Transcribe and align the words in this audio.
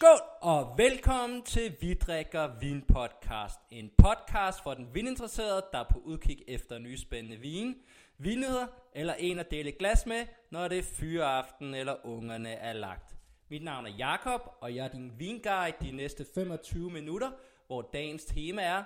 Skål 0.00 0.20
og 0.40 0.78
velkommen 0.78 1.42
til 1.42 1.76
Vi 1.80 1.94
drikker 1.94 2.58
vin 2.60 2.82
podcast. 2.82 3.60
En 3.70 3.90
podcast 3.98 4.62
for 4.62 4.74
den 4.74 4.94
vininteresserede, 4.94 5.64
der 5.72 5.78
er 5.78 5.88
på 5.90 5.98
udkig 5.98 6.44
efter 6.48 6.78
nye 6.78 6.98
spændende 6.98 7.36
vin, 7.36 7.74
vinheder 8.18 8.66
eller 8.94 9.14
en 9.14 9.38
at 9.38 9.50
dele 9.50 9.72
glas 9.72 10.06
med, 10.06 10.26
når 10.50 10.68
det 10.68 10.78
er 10.78 10.82
fyreaften 10.82 11.74
eller 11.74 12.06
ungerne 12.06 12.52
er 12.52 12.72
lagt. 12.72 13.16
Mit 13.48 13.64
navn 13.64 13.86
er 13.86 13.90
Jakob 13.90 14.40
og 14.60 14.74
jeg 14.74 14.84
er 14.84 14.88
din 14.88 15.12
vinguide 15.18 15.76
de 15.80 15.90
næste 15.90 16.26
25 16.34 16.90
minutter, 16.90 17.30
hvor 17.66 17.90
dagens 17.92 18.24
tema 18.24 18.62
er 18.62 18.82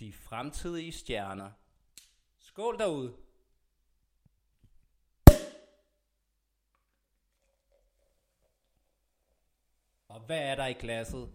de 0.00 0.12
fremtidige 0.12 0.92
stjerner. 0.92 1.50
Skål 2.38 2.78
derude! 2.78 3.27
Og 10.18 10.24
hvad 10.24 10.38
er 10.38 10.54
der 10.54 10.66
i 10.66 10.72
glasset? 10.72 11.28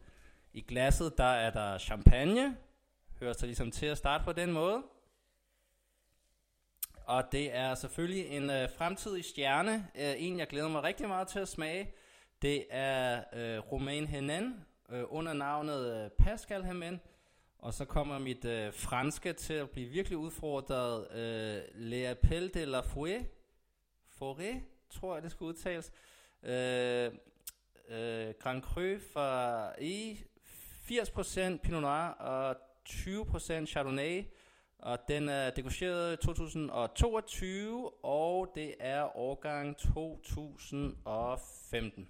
I 0.54 0.62
glasset 0.62 1.18
der 1.18 1.24
er 1.24 1.50
der 1.50 1.78
champagne. 1.78 2.58
Hører 3.20 3.34
sig 3.34 3.48
ligesom 3.48 3.72
til 3.72 3.86
at 3.86 3.98
starte 3.98 4.24
på 4.24 4.34
den 4.34 4.52
måde. 4.52 4.84
Og 7.06 7.24
det 7.32 7.56
er 7.56 7.76
selvfølgelig 7.76 8.28
en 8.28 8.50
øh, 8.50 8.70
fremtidig 8.70 9.26
stjerne. 9.26 9.88
Øh, 9.96 10.14
en, 10.18 10.40
jeg 10.40 10.48
glæder 10.48 10.68
mig 10.68 10.84
rigtig 10.84 11.08
meget 11.08 11.28
til 11.28 11.40
at 11.40 11.48
smage. 11.48 11.94
Det 12.42 12.66
er 12.70 13.24
øh, 13.34 13.72
Romain 13.72 14.08
Henan 14.08 14.66
øh, 14.90 15.04
under 15.08 15.34
navnet 15.34 16.04
øh, 16.04 16.10
Pascal 16.10 16.64
Henan. 16.64 17.02
Og 17.60 17.74
så 17.74 17.86
kommer 17.86 18.20
mit 18.20 18.46
øh, 18.46 18.74
franske 18.74 19.34
til 19.34 19.54
at 19.54 19.70
blive 19.70 19.90
virkelig 19.90 20.18
udfordret. 20.18 21.12
Øh, 21.12 21.62
Le 21.76 22.10
Appel 22.10 22.54
de 22.54 22.66
la 22.66 22.80
Fouet. 22.80 23.26
Forêt, 24.22 24.62
tror 24.90 25.14
jeg 25.14 25.24
det 25.24 25.32
skal 25.32 25.44
udtales. 25.44 25.92
Øh, 26.44 27.12
øh, 27.90 28.34
Grand 28.40 28.62
Cru 28.62 29.00
fra 29.14 29.72
i 29.82 30.24
80% 30.92 31.58
Pinot 31.58 31.82
Noir 31.82 32.10
og 32.10 32.56
20% 32.90 33.66
Chardonnay. 33.66 34.24
Og 34.78 35.00
den 35.08 35.30
er 35.30 35.50
dekoreret 35.50 36.20
2022, 36.20 38.06
og 38.06 38.52
det 38.56 38.76
er 38.80 39.18
årgang 39.18 39.78
2015. 39.78 42.10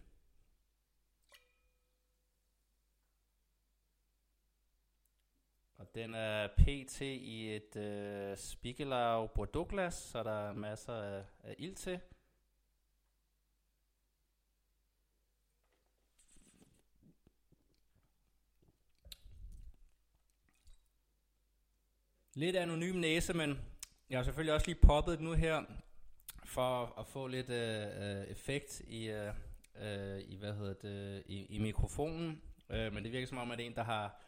Og 5.77 5.95
den 5.95 6.15
er 6.15 6.47
pt. 6.47 7.01
i 7.01 7.55
et 7.55 7.75
øh, 7.75 8.37
Spiegelau 8.37 9.27
Bordeaux-glas, 9.27 9.93
så 9.93 10.23
der 10.23 10.49
er 10.49 10.53
masser 10.53 10.93
af, 10.93 11.23
af 11.43 11.55
ild 11.57 11.75
til. 11.75 11.99
Lidt 22.35 22.55
anonym 22.55 22.95
næse, 22.95 23.33
men 23.33 23.59
jeg 24.09 24.19
har 24.19 24.23
selvfølgelig 24.23 24.53
også 24.53 24.67
lige 24.67 24.79
poppet 24.81 25.21
nu 25.21 25.33
her, 25.33 25.63
for 26.45 26.99
at 26.99 27.07
få 27.07 27.27
lidt 27.27 27.49
øh, 27.49 27.85
øh, 27.85 28.23
effekt 28.27 28.79
i, 28.87 29.09
øh, 29.09 29.33
øh, 29.81 30.21
i, 30.25 30.35
hvad 30.35 30.53
hedder 30.53 30.73
det, 30.73 31.23
i, 31.25 31.45
i 31.45 31.59
mikrofonen. 31.59 32.41
Øh, 32.69 32.93
men 32.93 33.03
det 33.03 33.11
virker 33.11 33.27
som 33.27 33.37
om, 33.37 33.51
at 33.51 33.57
det 33.57 33.63
er 33.63 33.69
en, 33.69 33.75
der 33.75 33.83
har 33.83 34.21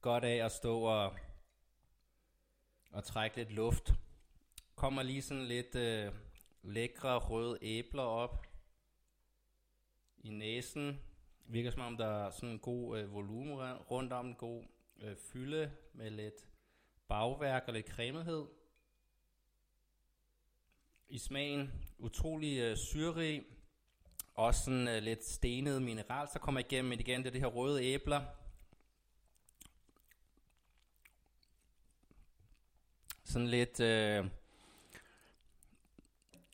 godt 0.00 0.24
af 0.24 0.44
at 0.44 0.52
stå 0.52 0.80
og, 0.80 1.14
og 2.92 3.04
trække 3.04 3.36
lidt 3.36 3.52
luft. 3.52 3.92
Kommer 4.74 5.02
lige 5.02 5.22
sådan 5.22 5.44
lidt 5.44 5.74
øh, 5.74 6.12
lækre 6.62 7.18
røde 7.18 7.58
æbler 7.62 8.02
op 8.02 8.46
i 10.18 10.30
næsen. 10.30 11.00
Virker 11.44 11.70
som 11.70 11.82
om, 11.82 11.96
der 11.96 12.26
er 12.26 12.30
sådan 12.30 12.48
en 12.48 12.58
god 12.58 12.98
øh, 12.98 13.12
volumen 13.12 13.72
rundt 13.72 14.12
om, 14.12 14.26
en 14.26 14.34
god 14.34 14.64
øh, 15.02 15.16
fylde 15.16 15.72
med 15.92 16.10
lidt 16.10 16.51
bagværk 17.12 17.64
og 17.66 17.72
lidt 17.72 17.88
cremethed. 17.88 18.46
I 21.08 21.18
smagen 21.18 21.72
utrolig 21.98 22.58
øh, 22.58 22.76
syrerig, 22.76 23.42
også 24.34 24.64
sådan 24.64 24.88
øh, 24.88 25.02
lidt 25.02 25.24
stenet 25.24 25.82
mineral, 25.82 26.28
så 26.32 26.38
kommer 26.38 26.60
igennem, 26.60 26.88
men 26.88 27.00
igen 27.00 27.20
det 27.20 27.26
er 27.26 27.30
det 27.30 27.40
her 27.40 27.48
røde 27.48 27.84
æbler. 27.84 28.24
Sådan 33.24 33.48
lidt 33.48 33.80
øh, 33.80 34.26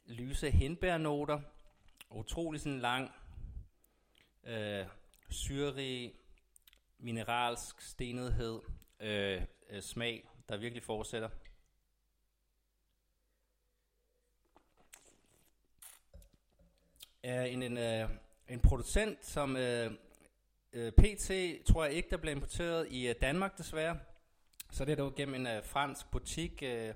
lyse 0.07 0.51
hindbærnoter, 0.51 1.41
utrolig 2.11 2.61
sådan 2.61 2.81
lang, 2.81 3.13
øh, 4.45 4.87
syrerig, 5.31 6.15
mineralsk 6.99 7.81
stenethed, 7.81 8.61
øh, 9.01 9.43
øh, 9.71 9.83
smag 9.83 10.29
der 10.49 10.57
virkelig 10.57 10.83
fortsætter. 10.83 11.29
Er 17.23 17.45
en, 17.45 17.63
en, 17.63 17.79
øh, 17.79 18.11
en 18.49 18.61
producent, 18.61 19.27
som 19.27 19.57
øh, 19.57 19.93
øh 20.73 20.93
PT 20.93 21.31
tror 21.67 21.85
jeg 21.85 21.95
ikke, 21.95 22.11
der 22.11 22.17
blev 22.17 22.33
importeret 22.33 22.89
i 22.91 23.09
øh, 23.09 23.15
Danmark 23.21 23.59
desværre. 23.59 23.99
Så 24.71 24.85
det 24.85 24.93
er 24.93 24.97
dog 24.97 25.15
gennem 25.15 25.35
en 25.35 25.47
øh, 25.47 25.65
fransk 25.65 26.11
butik, 26.11 26.63
øh, 26.63 26.95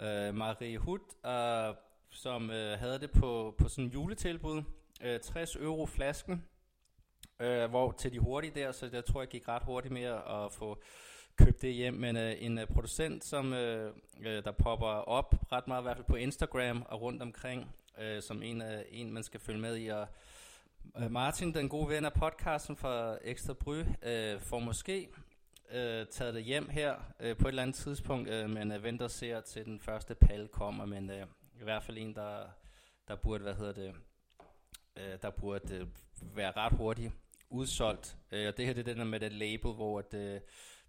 øh, 0.00 0.34
Marie 0.34 0.78
Hood, 0.78 1.26
øh, 1.26 1.76
som 2.10 2.50
øh, 2.50 2.78
havde 2.78 2.98
det 2.98 3.10
på, 3.10 3.54
på 3.58 3.68
sådan 3.68 3.84
en 3.84 3.90
juletilbud. 3.90 4.62
Øh, 5.02 5.20
60 5.20 5.56
euro 5.56 5.86
flasken, 5.86 6.44
øh, 7.40 7.70
hvor 7.70 7.92
til 7.92 8.12
de 8.12 8.18
hurtige 8.18 8.54
der, 8.54 8.72
så 8.72 8.90
jeg 8.92 9.04
tror 9.04 9.20
jeg 9.20 9.28
gik 9.28 9.48
ret 9.48 9.62
hurtigt 9.62 9.94
med 9.94 10.04
at 10.04 10.52
få 10.52 10.82
købe 11.38 11.58
det 11.62 11.74
hjem, 11.74 11.94
men 11.94 12.16
øh, 12.16 12.34
en 12.38 12.58
øh, 12.58 12.66
producent, 12.66 13.24
som 13.24 13.52
øh, 13.52 13.92
øh, 14.20 14.44
der 14.44 14.52
popper 14.52 14.86
op 14.86 15.34
ret 15.52 15.68
meget, 15.68 15.82
i 15.82 15.84
hvert 15.84 15.96
fald 15.96 16.06
på 16.06 16.16
Instagram 16.16 16.84
og 16.88 17.02
rundt 17.02 17.22
omkring, 17.22 17.74
øh, 18.00 18.22
som 18.22 18.42
en, 18.42 18.62
øh, 18.62 18.82
en, 18.90 19.12
man 19.12 19.22
skal 19.22 19.40
følge 19.40 19.60
med 19.60 19.76
i. 19.76 19.88
Og 19.88 20.06
øh, 20.98 21.10
Martin, 21.10 21.54
den 21.54 21.68
gode 21.68 21.88
ven 21.88 22.04
af 22.04 22.12
podcasten 22.12 22.76
fra 22.76 23.18
Ekstra 23.24 23.52
Bry, 23.52 23.82
øh, 24.02 24.40
får 24.40 24.58
måske 24.58 25.08
øh, 25.70 26.06
taget 26.06 26.34
det 26.34 26.44
hjem 26.44 26.68
her 26.68 26.94
øh, 27.20 27.36
på 27.36 27.48
et 27.48 27.52
eller 27.52 27.62
andet 27.62 27.76
tidspunkt, 27.76 28.30
øh, 28.30 28.50
men 28.50 28.72
øh, 28.72 28.84
venter 28.84 29.04
og 29.04 29.10
ser 29.10 29.40
til 29.40 29.64
den 29.64 29.80
første 29.80 30.14
pal 30.14 30.48
kommer, 30.48 30.86
men 30.86 31.10
øh, 31.10 31.26
i 31.60 31.64
hvert 31.64 31.82
fald 31.82 31.98
en, 31.98 32.14
der, 32.14 32.46
der 33.08 33.16
burde, 33.16 33.42
hvad 33.42 33.54
hedder 33.54 33.72
det, 33.72 33.94
øh, 34.96 35.18
der 35.22 35.30
burde 35.30 35.74
øh, 35.74 35.86
være 36.36 36.52
ret 36.56 36.72
hurtigt 36.72 37.12
udsolgt. 37.50 38.16
Øh, 38.32 38.48
og 38.48 38.56
det 38.56 38.66
her 38.66 38.72
det 38.72 38.80
er 38.80 38.92
den 38.92 38.98
der 38.98 39.04
med 39.04 39.20
det 39.20 39.32
label, 39.32 39.72
hvor 39.72 39.98
at, 39.98 40.14
øh, 40.14 40.40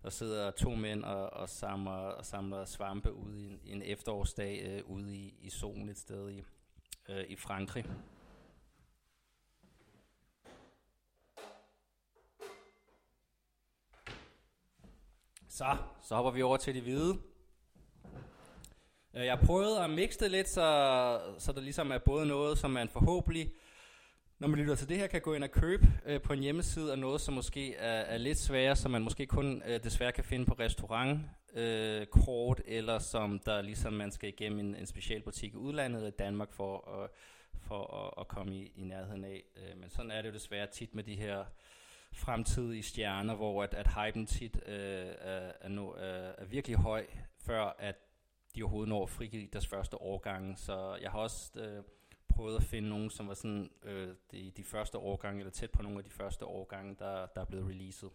der 0.04 0.10
sidder 0.10 0.52
to 0.52 0.76
mænd 0.76 1.04
og, 1.04 1.30
og, 1.30 1.50
samler, 1.50 1.92
og 1.92 2.26
samler 2.26 2.66
svampe 2.66 3.14
ude 3.14 3.42
i 3.42 3.46
en, 3.46 3.60
en 3.64 3.82
efterårsdag 3.82 4.62
øh, 4.64 4.86
ude 4.86 5.16
i, 5.16 5.36
i 5.42 5.50
solen 5.50 5.90
et 5.90 5.98
sted 5.98 6.30
i, 6.30 6.44
øh, 7.10 7.26
i 7.30 7.36
Frankrig. 7.36 7.86
Så, 15.48 15.78
så 16.02 16.16
hopper 16.16 16.32
vi 16.32 16.42
over 16.42 16.58
til 16.58 16.76
de 16.76 16.82
hvide. 16.82 17.20
Øh, 19.14 19.26
jeg 19.26 19.26
jeg 19.26 19.40
prøvede 19.46 19.84
at 19.84 19.90
mixe 19.90 20.20
det 20.20 20.32
lidt, 20.32 20.50
så, 20.50 21.36
så 21.38 21.52
der 21.52 21.62
ligesom 21.62 21.92
er 21.92 21.98
både 21.98 22.26
noget, 22.26 22.58
som 22.58 22.72
man 22.72 22.90
forhåbentlig 22.90 23.54
når 24.40 24.48
man 24.48 24.60
lytter 24.60 24.76
til 24.76 24.90
det 24.90 24.98
her, 24.98 25.08
kan 25.08 25.22
gå 25.22 25.34
ind 25.34 25.44
og 25.44 25.52
købe 25.52 25.88
øh, 26.06 26.22
på 26.22 26.34
en 26.34 26.40
hjemmeside 26.40 26.92
af 26.92 27.00
noget, 27.00 27.22
som 27.22 27.34
måske 27.34 27.76
er, 27.76 28.02
er 28.02 28.18
lidt 28.18 28.38
sværere, 28.38 28.76
som 28.76 28.92
man 28.92 29.02
måske 29.02 29.26
kun 29.26 29.64
øh, 29.66 29.84
desværre 29.84 30.12
kan 30.12 30.24
finde 30.24 30.46
på 30.46 30.54
restaurant, 30.54 31.22
øh, 31.54 32.06
kort, 32.06 32.62
eller 32.66 33.00
som 33.00 33.40
der 33.40 33.62
ligesom 33.62 33.94
man 33.94 34.12
skal 34.12 34.30
igennem 34.30 34.60
en, 34.60 34.76
en 34.76 34.86
specialbutik 34.86 35.54
i 35.54 35.56
udlandet 35.56 36.08
i 36.08 36.12
Danmark 36.12 36.54
for, 36.54 37.02
at, 37.04 37.10
for 37.68 38.06
at, 38.06 38.22
at 38.22 38.28
komme 38.28 38.56
i, 38.56 38.72
i 38.76 38.84
nærheden 38.84 39.24
af. 39.24 39.44
Øh, 39.58 39.78
men 39.80 39.90
sådan 39.90 40.12
er 40.12 40.22
det 40.22 40.30
jo 40.30 40.34
desværre 40.34 40.68
tit 40.68 40.96
med 40.96 41.04
de 41.04 41.16
her 41.16 41.46
fremtidige 42.14 42.84
stjerner, 42.84 43.36
hvor 43.36 43.64
at, 43.64 43.74
at 43.74 43.88
hypen 43.88 44.26
tit 44.26 44.60
øh, 44.66 44.74
er, 45.20 45.52
er, 45.62 45.70
no, 45.70 45.96
øh, 45.96 46.34
er 46.38 46.46
virkelig 46.46 46.78
høj, 46.78 47.06
før 47.46 47.76
at 47.80 47.96
de 48.56 48.64
overhovedet 48.64 48.90
når 48.90 49.04
at 49.04 49.10
frigive 49.10 49.50
deres 49.54 49.68
første 49.68 50.02
årgang. 50.02 50.60
Så 50.60 50.98
jeg 51.02 51.12
har 51.12 51.20
også... 51.20 51.60
Øh, 51.60 51.84
prøvet 52.40 52.56
at 52.56 52.64
finde 52.64 52.90
nogen, 52.90 53.10
som 53.10 53.28
var 53.28 53.34
sådan 53.34 53.72
øh, 53.84 54.16
de, 54.32 54.52
de 54.58 54.64
første 54.64 54.98
årgange, 54.98 55.40
eller 55.40 55.52
tæt 55.52 55.72
på 55.72 55.82
nogle 55.82 55.98
af 55.98 56.04
de 56.04 56.10
første 56.10 56.46
årgange, 56.46 56.96
der, 57.00 57.26
der 57.26 57.42
er 57.42 57.46
blevet 57.46 57.68
releaset. 57.68 58.12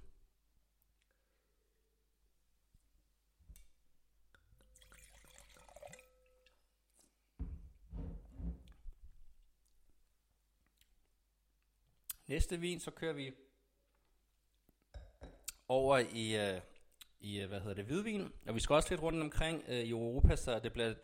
Næste 12.26 12.60
vin, 12.60 12.80
så 12.80 12.90
kører 12.90 13.12
vi 13.12 13.32
over 15.68 15.98
i, 15.98 16.36
øh, 16.36 16.60
i 17.20 17.40
øh, 17.40 17.48
hvad 17.48 17.60
hedder 17.60 17.74
det, 17.74 17.84
hvidvin. 17.84 18.32
Og 18.46 18.54
vi 18.54 18.60
skal 18.60 18.74
også 18.74 18.90
lidt 18.90 19.02
rundt 19.02 19.22
omkring 19.22 19.64
øh, 19.68 19.80
i 19.80 19.90
Europa, 19.90 20.36
så 20.36 20.58
det 20.58 20.72
bliver, 20.72 20.94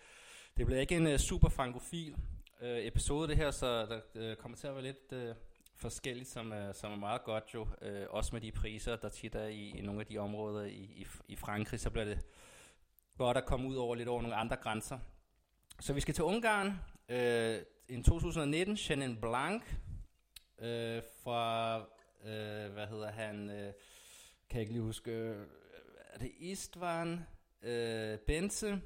det 0.56 0.66
bliver 0.66 0.80
ikke 0.80 0.96
en 0.96 1.06
øh, 1.06 1.18
super 1.18 1.48
frankofil 1.48 2.16
øh, 2.60 2.86
episode 2.86 3.28
det 3.28 3.36
her, 3.36 3.50
så 3.50 3.86
der 3.86 4.00
øh, 4.14 4.36
kommer 4.36 4.58
til 4.58 4.66
at 4.66 4.74
være 4.74 4.82
lidt 4.82 5.12
øh, 5.12 5.34
forskelligt, 5.76 6.28
som 6.28 6.52
er, 6.52 6.72
som 6.72 6.92
er 6.92 6.96
meget 6.96 7.24
godt 7.24 7.44
jo. 7.54 7.68
Øh, 7.82 8.06
også 8.10 8.34
med 8.34 8.40
de 8.40 8.52
priser, 8.52 8.96
der 8.96 9.08
tit 9.08 9.34
er 9.34 9.46
i, 9.46 9.68
i 9.68 9.80
nogle 9.80 10.00
af 10.00 10.06
de 10.06 10.18
områder 10.18 10.64
i, 10.64 10.72
i, 10.72 11.06
i 11.28 11.36
Frankrig, 11.36 11.80
så 11.80 11.90
bliver 11.90 12.04
det 12.04 12.26
godt 13.18 13.36
at 13.36 13.44
komme 13.44 13.68
ud 13.68 13.76
over 13.76 13.94
lidt 13.94 14.08
over 14.08 14.22
nogle 14.22 14.36
andre 14.36 14.56
grænser. 14.56 14.98
Så 15.80 15.92
vi 15.92 16.00
skal 16.00 16.14
til 16.14 16.24
Ungarn. 16.24 16.80
Øh, 17.08 17.62
en 17.88 18.04
2019, 18.04 18.76
Chenin 18.76 19.20
Blanc 19.20 19.62
øh, 20.58 21.02
fra, 21.22 21.76
øh, 22.24 22.72
hvad 22.72 22.86
hedder 22.86 23.10
han, 23.10 23.50
øh, 23.50 23.72
kan 24.50 24.52
jeg 24.52 24.60
ikke 24.60 24.72
lige 24.72 24.82
huske, 24.82 25.10
øh, 25.10 25.46
er 26.06 26.18
det 26.18 26.30
Istvan 26.38 27.26
øh, 27.62 28.18
Benze, 28.18 28.80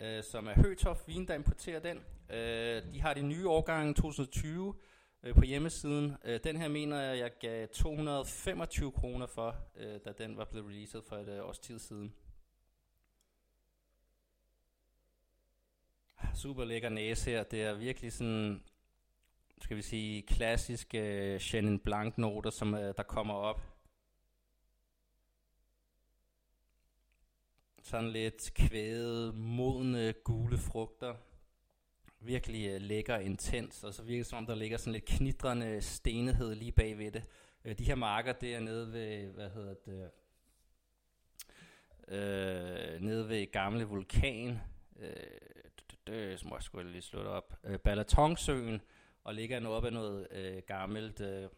øh, 0.00 0.24
som 0.24 0.46
er 0.46 0.54
Høtof 0.54 1.08
Vin, 1.08 1.28
der 1.28 1.34
importerer 1.34 1.80
den. 1.80 2.04
Øh, 2.30 2.92
de 2.92 3.00
har 3.00 3.14
de 3.14 3.22
nye 3.22 3.48
årgang 3.48 3.96
2020 3.96 4.74
øh, 5.22 5.34
på 5.34 5.44
hjemmesiden. 5.44 6.16
Øh, 6.24 6.40
den 6.44 6.56
her 6.56 6.68
mener 6.68 7.00
jeg, 7.00 7.18
jeg 7.18 7.30
gav 7.40 7.68
225 7.68 8.92
kroner 8.92 9.26
for, 9.26 9.56
øh, 9.76 10.00
da 10.04 10.12
den 10.12 10.36
var 10.36 10.44
blevet 10.44 10.66
releaset 10.68 11.04
for 11.04 11.16
et 11.16 11.28
øh, 11.28 11.44
års 11.44 11.58
tid 11.58 11.78
siden. 11.78 12.14
Ah, 16.18 16.36
super 16.36 16.64
lækker 16.64 16.88
næse 16.88 17.30
her. 17.30 17.42
Det 17.42 17.62
er 17.62 17.74
virkelig 17.74 18.12
sådan, 18.12 18.62
skal 19.60 19.76
vi 19.76 19.82
sige, 19.82 20.22
klassiske 20.22 20.98
øh, 20.98 21.40
Chenin 21.40 21.78
Blanc 21.78 22.18
noter, 22.18 22.50
som 22.50 22.74
øh, 22.74 22.94
der 22.96 23.02
kommer 23.02 23.34
op. 23.34 23.60
Sådan 27.82 28.10
lidt 28.10 28.50
kvæde, 28.54 29.32
modne, 29.32 30.14
gule 30.24 30.58
frugter 30.58 31.14
virkelig 32.20 32.62
lækker 32.64 32.78
lækker 32.78 33.18
intens, 33.18 33.84
og 33.84 33.94
så 33.94 34.02
virker 34.02 34.20
det 34.20 34.26
som 34.26 34.38
om, 34.38 34.46
der 34.46 34.54
ligger 34.54 34.78
sådan 34.78 34.92
lidt 34.92 35.04
knitrende 35.04 35.80
stenighed 35.82 36.54
lige 36.54 36.72
bagved 36.72 37.10
det. 37.10 37.24
Øh, 37.64 37.78
de 37.78 37.84
her 37.84 37.94
marker, 37.94 38.32
det 38.32 38.54
er 38.54 38.60
nede 38.60 38.92
ved, 38.92 39.26
hvad 39.26 39.50
hedder 39.50 39.74
det, 39.74 40.10
øh, 42.08 43.00
nede 43.00 43.28
ved 43.28 43.52
gamle 43.52 43.84
vulkan, 43.84 44.60
øh, 45.00 45.12
det 46.06 46.44
må 46.44 46.56
jeg 46.56 46.62
skulle 46.62 46.92
lige 46.92 47.02
slå 47.02 47.20
det 47.20 47.28
op, 47.28 47.54
øh, 47.64 47.78
Balatonsøen, 47.78 48.80
og 49.24 49.34
ligger 49.34 49.60
nu 49.60 49.68
op 49.72 49.84
af 49.84 49.92
noget 49.92 50.28
øh, 50.30 50.62
gammelt 50.66 51.20
øh, 51.20 51.48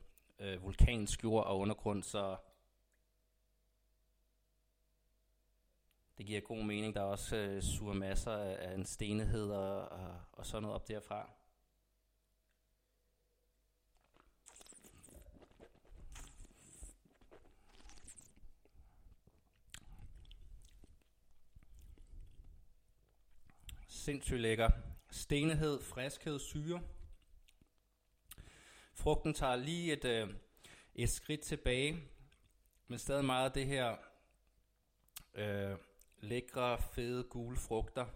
øh 0.41 0.63
vulkansk 0.63 1.25
jord 1.25 1.47
og 1.47 1.59
undergrund, 1.59 2.03
så 2.03 2.37
det 6.21 6.27
giver 6.27 6.41
god 6.41 6.65
mening. 6.65 6.95
Der 6.95 7.01
er 7.01 7.05
også 7.05 7.37
øh, 7.37 7.63
sur 7.63 7.93
masser 7.93 8.33
af, 8.33 8.69
af 8.69 8.75
en 8.75 8.87
stenighed 8.87 9.51
og, 9.51 9.89
og, 9.89 10.21
og 10.33 10.47
sådan 10.47 10.63
noget 10.63 10.75
op 10.75 10.89
derfra. 10.89 11.31
Sindssygt 23.89 24.41
lækker. 24.41 24.71
Stenighed, 25.11 25.83
friskhed, 25.83 26.39
syre. 26.39 26.83
Frugten 28.95 29.35
tager 29.35 29.57
lige 29.57 29.93
et, 29.93 30.05
øh, 30.05 30.35
et 30.95 31.11
skridt 31.11 31.41
tilbage, 31.41 32.01
men 32.89 32.99
stadig 32.99 33.25
meget 33.25 33.45
af 33.45 33.53
det 33.53 33.67
her 33.67 33.97
øh, 35.35 35.77
lækre, 36.21 36.79
fede, 36.79 37.25
gule 37.25 37.57
frugter, 37.57 38.07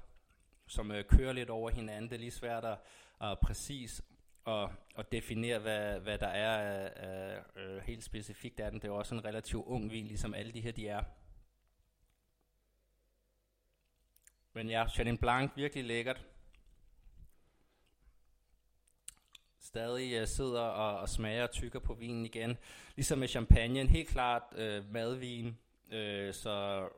som 0.67 0.91
øh, 0.91 1.05
kører 1.05 1.33
lidt 1.33 1.51
over 1.51 1.71
hinanden. 1.71 2.11
Det 2.11 2.17
er 2.17 2.21
lige 2.21 2.31
svært 2.31 2.65
at, 2.65 2.79
at 3.21 3.39
præcis 3.39 4.03
og, 4.45 4.73
og 4.95 5.13
definere, 5.13 5.59
hvad, 5.59 6.01
hvad 6.01 6.19
der 6.19 6.27
er 6.27 6.91
øh, 7.57 7.77
øh, 7.77 7.83
helt 7.83 8.05
specifikt 8.05 8.61
af 8.61 8.71
den. 8.71 8.81
Det 8.81 8.89
er 8.89 8.93
også 8.93 9.15
en 9.15 9.25
relativt 9.25 9.67
ung 9.67 9.91
vin, 9.91 10.07
ligesom 10.07 10.35
alle 10.35 10.53
de 10.53 10.61
her 10.61 10.73
de 10.73 10.89
er. 10.89 11.05
Men 14.53 14.69
ja, 14.69 14.89
Chenin 14.89 15.19
Blanc, 15.19 15.53
virkelig 15.57 15.85
lækkert. 15.85 16.27
Stadig 19.59 20.13
øh, 20.13 20.27
sidder 20.27 20.61
og, 20.61 21.01
og 21.01 21.09
smager 21.09 21.43
og 21.43 21.51
tykker 21.51 21.79
på 21.79 21.95
vinen 21.95 22.27
igen. 22.27 22.59
Ligesom 22.97 23.19
med 23.19 23.29
champagne, 23.29 23.87
helt 23.87 24.09
klart 24.09 24.43
øh, 24.57 24.93
madvin, 24.93 25.59
Øh, 25.95 26.35
så 26.35 26.89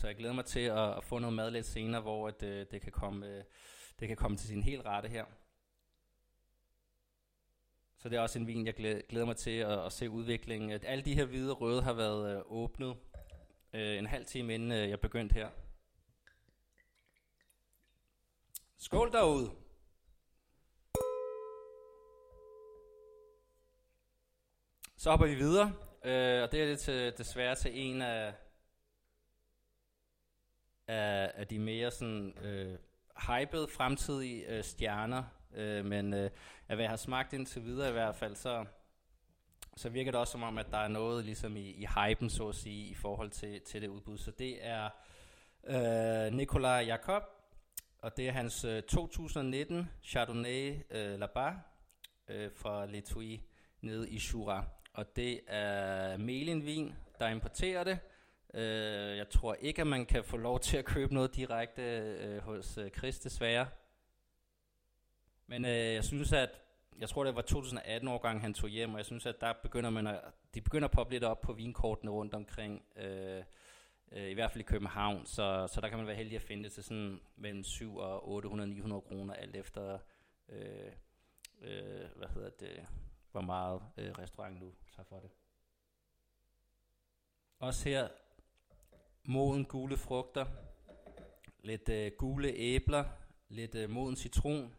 så 0.00 0.06
jeg 0.06 0.16
glæder 0.16 0.34
mig 0.34 0.44
til 0.44 0.60
at, 0.60 0.96
at 0.96 1.04
få 1.04 1.18
noget 1.18 1.36
mad 1.36 1.50
lidt 1.50 1.66
senere, 1.66 2.00
hvor 2.00 2.28
at, 2.28 2.42
øh, 2.42 2.66
det, 2.70 2.82
kan 2.82 2.92
komme, 2.92 3.26
øh, 3.26 3.44
det 4.00 4.08
kan 4.08 4.16
komme 4.16 4.36
til 4.36 4.48
sin 4.48 4.62
helt 4.62 4.86
rette 4.86 5.08
her. 5.08 5.24
Så 7.98 8.08
det 8.08 8.16
er 8.16 8.20
også 8.20 8.38
en 8.38 8.46
vin, 8.46 8.66
jeg 8.66 8.74
glæder 9.08 9.26
mig 9.26 9.36
til 9.36 9.50
at, 9.50 9.86
at 9.86 9.92
se 9.92 10.10
udviklingen. 10.10 10.70
At 10.70 10.84
alle 10.84 11.04
de 11.04 11.14
her 11.14 11.24
hvide 11.24 11.50
og 11.50 11.60
røde 11.60 11.82
har 11.82 11.92
været 11.92 12.36
øh, 12.36 12.42
åbnet 12.46 12.96
øh, 13.72 13.98
en 13.98 14.06
halv 14.06 14.26
time 14.26 14.54
inden 14.54 14.72
øh, 14.72 14.88
jeg 14.88 15.00
begyndte 15.00 15.34
her. 15.34 15.50
Skål 18.78 19.12
derude! 19.12 19.50
Så 24.96 25.10
hopper 25.10 25.26
vi 25.26 25.34
videre, 25.34 25.72
øh, 26.04 26.42
og 26.42 26.52
det 26.52 26.62
er 26.62 26.66
det 26.66 26.78
til, 26.78 27.18
desværre 27.18 27.54
til 27.54 27.70
en 27.74 28.02
af, 28.02 28.34
af, 30.90 31.32
af 31.34 31.46
de 31.46 31.58
mere 31.58 31.90
sådan 31.90 32.34
øh, 32.42 32.78
hypede 33.28 33.68
fremtidige 33.68 34.46
øh, 34.46 34.64
stjerner, 34.64 35.22
øh, 35.54 35.84
men 35.84 36.14
øh, 36.14 36.30
af 36.68 36.76
hvad 36.76 36.84
jeg 36.84 36.90
har 36.90 36.96
smagt 36.96 37.32
indtil 37.32 37.64
videre 37.64 37.88
i 37.88 37.92
hvert 37.92 38.16
fald, 38.16 38.36
så, 38.36 38.64
så 39.76 39.88
virker 39.88 40.10
det 40.10 40.20
også 40.20 40.30
som 40.30 40.42
om, 40.42 40.58
at 40.58 40.66
der 40.70 40.78
er 40.78 40.88
noget 40.88 41.24
ligesom 41.24 41.56
i, 41.56 41.70
i 41.70 41.86
hypen, 41.86 42.30
så 42.30 42.48
at 42.48 42.54
sige, 42.54 42.86
i 42.86 42.94
forhold 42.94 43.30
til, 43.30 43.60
til 43.60 43.82
det 43.82 43.88
udbud. 43.88 44.18
Så 44.18 44.30
det 44.30 44.66
er 44.66 44.88
øh, 45.64 46.32
Nicolas 46.32 46.86
Jacob, 46.86 47.22
og 47.98 48.16
det 48.16 48.28
er 48.28 48.32
hans 48.32 48.64
øh, 48.64 48.82
2019 48.82 49.90
Chardonnay 50.04 50.76
øh, 50.90 51.18
Labar 51.18 51.60
øh, 52.28 52.50
fra 52.56 52.86
Letui 52.86 53.42
nede 53.80 54.10
i 54.10 54.20
Jura. 54.32 54.64
Og 54.92 55.16
det 55.16 55.40
er 55.46 56.16
Melinvin, 56.16 56.94
der 57.18 57.28
importerer 57.28 57.84
det, 57.84 57.98
Øh, 58.54 59.16
jeg 59.16 59.28
tror 59.28 59.54
ikke, 59.54 59.80
at 59.80 59.86
man 59.86 60.06
kan 60.06 60.24
få 60.24 60.36
lov 60.36 60.60
til 60.60 60.76
at 60.76 60.84
købe 60.84 61.14
noget 61.14 61.36
direkte 61.36 61.82
øh, 61.82 62.42
hos 62.42 62.78
øh, 62.78 62.90
Chris, 62.90 63.18
desværre. 63.18 63.66
Men 65.46 65.64
øh, 65.64 65.94
jeg 65.94 66.04
synes, 66.04 66.32
at 66.32 66.50
jeg 66.98 67.08
tror, 67.08 67.24
det 67.24 67.36
var 67.36 67.42
2018 67.42 68.08
årgang, 68.08 68.40
han 68.40 68.54
tog 68.54 68.68
hjem, 68.68 68.92
og 68.92 68.98
jeg 68.98 69.06
synes, 69.06 69.26
at 69.26 69.40
der 69.40 69.52
begynder 69.62 69.90
man 69.90 70.06
at, 70.06 70.20
de 70.54 70.60
begynder 70.60 70.88
at 70.88 70.92
poppe 70.92 71.12
lidt 71.12 71.24
op 71.24 71.40
på 71.40 71.52
vinkortene 71.52 72.10
rundt 72.10 72.34
omkring, 72.34 72.82
øh, 72.96 73.42
øh, 74.12 74.30
i 74.30 74.34
hvert 74.34 74.50
fald 74.50 74.60
i 74.60 74.66
København, 74.66 75.26
så, 75.26 75.68
så 75.72 75.80
der 75.80 75.88
kan 75.88 75.98
man 75.98 76.06
være 76.06 76.16
heldig 76.16 76.36
at 76.36 76.42
finde 76.42 76.64
det 76.64 76.72
til 76.72 76.84
sådan 76.84 77.20
mellem 77.36 77.64
7 77.64 77.96
og 77.96 78.44
800-900 78.44 79.00
kroner, 79.00 79.34
alt 79.34 79.56
efter, 79.56 79.98
øh, 80.48 80.92
øh, 81.62 82.08
hvad 82.16 82.28
hedder 82.28 82.50
det, 82.50 82.86
hvor 83.32 83.40
meget 83.40 83.82
øh, 83.96 84.10
restauranten 84.10 84.60
nu 84.60 84.72
tager 84.96 85.06
for 85.08 85.20
det. 85.20 85.30
Også 87.58 87.88
her 87.88 88.08
moden 89.24 89.64
gule 89.64 89.96
frugter, 89.96 90.46
lidt 91.62 91.88
øh, 91.88 92.12
gule 92.18 92.48
æbler, 92.48 93.04
lidt 93.48 93.74
øh, 93.74 93.90
moden 93.90 94.16
citron. 94.16 94.74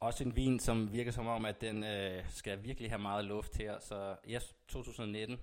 Også 0.00 0.24
en 0.24 0.36
vin, 0.36 0.60
som 0.60 0.92
virker 0.92 1.10
som 1.10 1.26
om, 1.26 1.44
at 1.44 1.60
den 1.60 1.84
øh, 1.84 2.30
skal 2.30 2.62
virkelig 2.64 2.90
have 2.90 2.98
meget 2.98 3.24
luft 3.24 3.56
her. 3.56 3.78
Så 3.80 4.16
yes, 4.28 4.54
2019. 4.68 5.38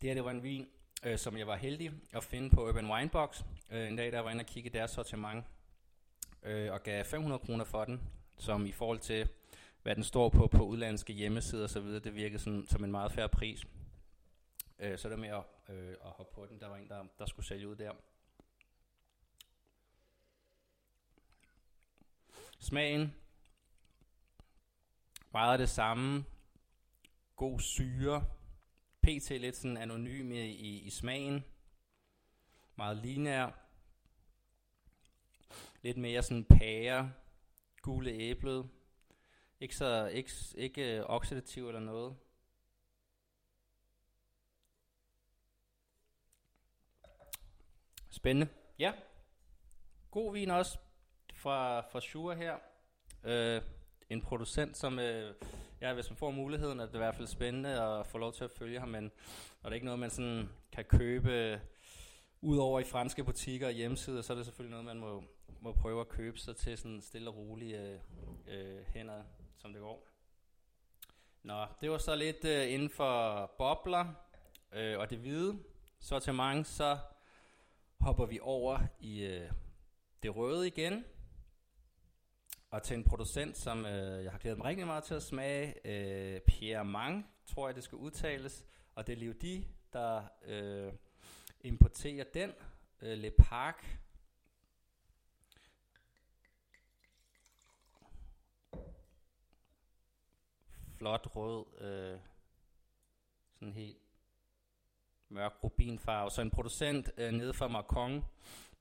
Det 0.00 0.10
her 0.10 0.14
det 0.14 0.24
var 0.24 0.30
en 0.30 0.42
vin, 0.42 0.68
øh, 1.04 1.18
som 1.18 1.36
jeg 1.36 1.46
var 1.46 1.56
heldig 1.56 1.92
at 2.12 2.24
finde 2.24 2.50
på 2.50 2.68
Urban 2.68 2.90
Winebox. 2.90 3.42
Øh, 3.70 3.88
en 3.88 3.96
dag, 3.96 4.12
der 4.12 4.20
var 4.20 4.30
inde 4.30 4.42
og 4.42 4.46
kigge 4.46 4.70
deres 4.70 4.90
sortiment 4.90 5.44
øh, 6.44 6.72
og 6.72 6.82
gav 6.82 7.04
500 7.04 7.38
kroner 7.38 7.64
for 7.64 7.84
den, 7.84 8.00
som 8.38 8.66
i 8.66 8.72
forhold 8.72 8.98
til, 8.98 9.28
hvad 9.82 9.94
den 9.94 10.04
står 10.04 10.28
på 10.28 10.46
på 10.46 10.64
udlandske 10.64 11.12
hjemmesider 11.12 11.64
osv., 11.64 11.86
det 11.86 12.14
virkede 12.14 12.42
sådan, 12.42 12.66
som 12.66 12.84
en 12.84 12.90
meget 12.90 13.12
færre 13.12 13.28
pris. 13.28 13.66
Øh, 14.78 14.98
så 14.98 15.08
det 15.08 15.18
med 15.18 15.28
at, 15.28 15.44
øh, 15.68 15.90
at 15.90 16.10
hoppe 16.10 16.34
på 16.34 16.46
den, 16.46 16.60
der 16.60 16.68
var 16.68 16.76
en, 16.76 16.88
der, 16.88 17.04
der 17.18 17.26
skulle 17.26 17.46
sælge 17.46 17.68
ud 17.68 17.76
der. 17.76 17.92
Smagen, 22.58 23.14
meget 25.32 25.60
det 25.60 25.68
samme, 25.68 26.24
god 27.36 27.60
syre, 27.60 28.24
pt. 29.02 29.30
lidt 29.30 29.56
sådan 29.56 29.76
anonym 29.76 30.32
i, 30.32 30.40
i, 30.40 30.78
i 30.78 30.90
smagen, 30.90 31.44
meget 32.76 32.96
linær, 32.96 33.63
lidt 35.84 35.96
mere 35.96 36.22
sådan 36.22 36.44
pære, 36.44 37.12
gule 37.82 38.10
æblet. 38.10 38.68
Ikke 39.60 39.76
så 39.76 40.06
ikke, 40.06 40.30
ikke 40.56 41.06
oxidativ 41.06 41.68
eller 41.68 41.80
noget. 41.80 42.16
Spændende. 48.10 48.52
Ja. 48.78 48.92
God 50.10 50.32
vin 50.32 50.50
også 50.50 50.78
fra, 51.34 51.80
fra 51.80 52.00
Shure 52.00 52.36
her. 52.36 52.56
Øh, 53.24 53.62
en 54.10 54.20
producent, 54.20 54.76
som, 54.76 54.98
øh, 54.98 55.34
ja, 55.80 55.94
hvis 55.94 56.10
man 56.10 56.16
får 56.16 56.30
muligheden, 56.30 56.80
er 56.80 56.86
det 56.86 56.94
i 56.94 56.98
hvert 56.98 57.14
fald 57.14 57.26
spændende 57.26 57.82
at 57.82 58.06
få 58.06 58.18
lov 58.18 58.32
til 58.32 58.44
at 58.44 58.50
følge 58.50 58.80
ham, 58.80 58.88
men 58.88 59.04
når 59.62 59.70
det 59.70 59.70
er 59.70 59.74
ikke 59.74 59.86
noget, 59.86 60.00
man 60.00 60.10
sådan 60.10 60.48
kan 60.72 60.84
købe 60.84 61.60
Udover 62.40 62.80
i 62.80 62.84
franske 62.84 63.24
butikker 63.24 63.66
og 63.66 63.72
hjemmesider, 63.72 64.22
så 64.22 64.32
er 64.32 64.36
det 64.36 64.46
selvfølgelig 64.46 64.70
noget, 64.70 64.84
man 64.84 64.98
må, 64.98 65.24
må 65.64 65.72
prøve 65.72 66.00
at 66.00 66.08
købe 66.08 66.38
sig 66.38 66.56
til 66.56 66.78
sådan 66.78 67.02
stille 67.02 67.30
og 67.30 67.36
rolige 67.36 67.80
øh, 67.80 68.00
øh, 68.46 68.84
hænder, 68.86 69.22
som 69.56 69.72
det 69.72 69.82
går. 69.82 70.08
Nå, 71.42 71.66
det 71.80 71.90
var 71.90 71.98
så 71.98 72.14
lidt 72.14 72.44
øh, 72.44 72.72
inden 72.72 72.90
for 72.90 73.46
bobler 73.58 74.14
øh, 74.72 74.98
og 74.98 75.10
det 75.10 75.18
hvide. 75.18 75.58
Så 75.98 76.18
til 76.18 76.34
mange, 76.34 76.64
så 76.64 76.98
hopper 78.00 78.26
vi 78.26 78.38
over 78.42 78.78
i 79.00 79.24
øh, 79.24 79.50
det 80.22 80.36
røde 80.36 80.66
igen. 80.66 81.04
Og 82.70 82.82
til 82.82 82.96
en 82.96 83.04
producent, 83.04 83.56
som 83.56 83.86
øh, 83.86 84.24
jeg 84.24 84.32
har 84.32 84.38
glædet 84.38 84.58
mig 84.58 84.66
rigtig 84.66 84.86
meget 84.86 85.04
til 85.04 85.14
at 85.14 85.22
smage, 85.22 85.86
øh, 85.86 86.40
Pierre 86.40 86.84
Mang, 86.84 87.30
tror 87.46 87.68
jeg 87.68 87.74
det 87.74 87.84
skal 87.84 87.96
udtales. 87.96 88.64
Og 88.94 89.06
det 89.06 89.12
er 89.12 89.16
Livdi, 89.16 89.68
der 89.92 90.22
øh, 90.44 90.92
importerer 91.60 92.24
den. 92.34 92.52
Øh, 93.02 93.18
Le 93.18 93.30
Parc. 93.30 93.76
Flot 101.04 101.36
rød, 101.36 101.64
øh, 101.80 102.18
sådan 103.54 103.74
helt 103.74 103.96
mørk 105.28 105.64
rubinfarve. 105.64 106.30
Så 106.30 106.42
en 106.42 106.50
producent 106.50 107.10
øh, 107.16 107.32
nede 107.32 107.54
fra 107.54 107.68
Macron, 107.68 108.24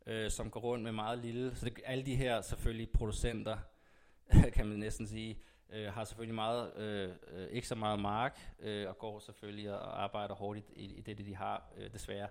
øh, 0.05 0.31
som 0.31 0.51
går 0.51 0.59
rundt 0.59 0.83
med 0.83 0.91
meget 0.91 1.19
lille. 1.19 1.55
Så 1.55 1.65
det, 1.65 1.79
alle 1.85 2.05
de 2.05 2.15
her 2.15 2.41
selvfølgelig 2.41 2.89
producenter, 2.89 3.57
kan 4.55 4.67
man 4.67 4.79
næsten 4.79 5.07
sige, 5.07 5.39
øh, 5.69 5.93
har 5.93 6.03
selvfølgelig 6.03 6.35
meget, 6.35 6.75
øh, 6.75 7.11
øh, 7.27 7.47
ikke 7.47 7.67
så 7.67 7.75
meget 7.75 7.99
mark, 7.99 8.39
øh, 8.59 8.89
og 8.89 8.97
går 8.97 9.19
selvfølgelig 9.19 9.71
og 9.71 10.03
arbejder 10.03 10.35
hårdt 10.35 10.59
i, 10.59 10.63
i, 10.75 10.97
i 10.97 11.01
det, 11.01 11.17
de 11.17 11.35
har, 11.35 11.71
øh, 11.77 11.93
desværre. 11.93 12.27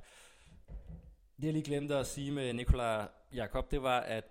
Det 1.36 1.44
jeg 1.44 1.52
lige 1.52 1.64
glemte 1.64 1.96
at 1.96 2.06
sige 2.06 2.32
med 2.32 2.52
Nikola 2.52 3.06
Jakob, 3.32 3.70
det 3.70 3.82
var, 3.82 4.00
at 4.00 4.24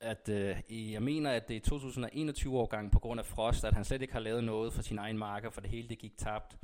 at 0.00 0.28
øh, 0.28 0.92
jeg 0.92 1.02
mener, 1.02 1.30
at 1.30 1.48
det 1.48 1.56
er 1.56 1.60
2021 1.60 2.58
årgang 2.58 2.90
på 2.90 2.98
grund 2.98 3.20
af 3.20 3.26
frost, 3.26 3.64
at 3.64 3.74
han 3.74 3.84
slet 3.84 4.02
ikke 4.02 4.12
har 4.12 4.20
lavet 4.20 4.44
noget 4.44 4.72
for 4.72 4.82
sin 4.82 4.98
egen 4.98 5.18
marker, 5.18 5.50
for 5.50 5.60
det 5.60 5.70
hele 5.70 5.88
det 5.88 5.98
gik 5.98 6.18
tabt. 6.18 6.56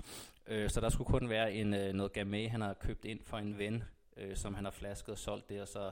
Øh, 0.46 0.70
så 0.70 0.80
der 0.80 0.88
skulle 0.88 1.08
kun 1.08 1.28
være 1.28 1.52
en 1.52 1.74
øh, 1.74 1.92
noget 1.92 2.12
gamay, 2.12 2.48
han 2.48 2.60
har 2.60 2.74
købt 2.74 3.04
ind 3.04 3.20
for 3.24 3.38
en 3.38 3.58
ven, 3.58 3.84
øh, 4.16 4.36
som 4.36 4.54
han 4.54 4.64
har 4.64 4.72
flasket 4.72 5.12
og 5.12 5.18
solgt 5.18 5.48
det. 5.48 5.60
Og 5.62 5.68
så 5.68 5.90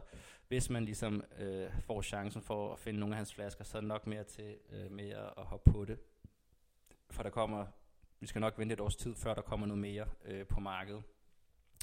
hvis 0.49 0.71
man 0.71 0.85
ligesom 0.85 1.25
øh, 1.38 1.66
får 1.80 2.02
chancen 2.02 2.42
for 2.42 2.73
at 2.73 2.78
finde 2.78 3.00
nogle 3.00 3.14
af 3.14 3.16
hans 3.16 3.35
flasker, 3.35 3.64
så 3.64 3.78
er 3.78 3.80
det 3.80 3.88
nok 3.88 4.07
mere 4.07 4.25
til 4.25 4.57
øh, 4.73 4.92
med 4.92 5.11
at, 5.11 5.33
at 5.37 5.45
hoppe 5.45 5.73
på 5.73 5.85
det. 5.85 5.99
For 7.11 7.23
der 7.23 7.30
kommer, 7.30 7.66
vi 8.21 8.26
skal 8.26 8.40
nok 8.40 8.59
vente 8.59 8.73
et 8.73 8.80
års 8.80 8.97
tid, 8.97 9.14
før 9.14 9.35
der 9.35 9.42
kommer 9.42 9.66
noget 9.66 9.80
mere 9.80 10.07
øh, 10.25 10.47
på 10.47 10.61
markedet. 10.61 11.02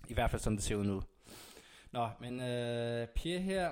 I 0.07 0.13
hvert 0.13 0.31
fald 0.31 0.41
som 0.41 0.55
det 0.55 0.63
ser 0.63 0.75
ud 0.75 0.85
nu. 0.85 1.03
Nå, 1.91 2.09
men 2.19 2.39
øh, 2.39 3.07
Pierre 3.07 3.41
her, 3.41 3.71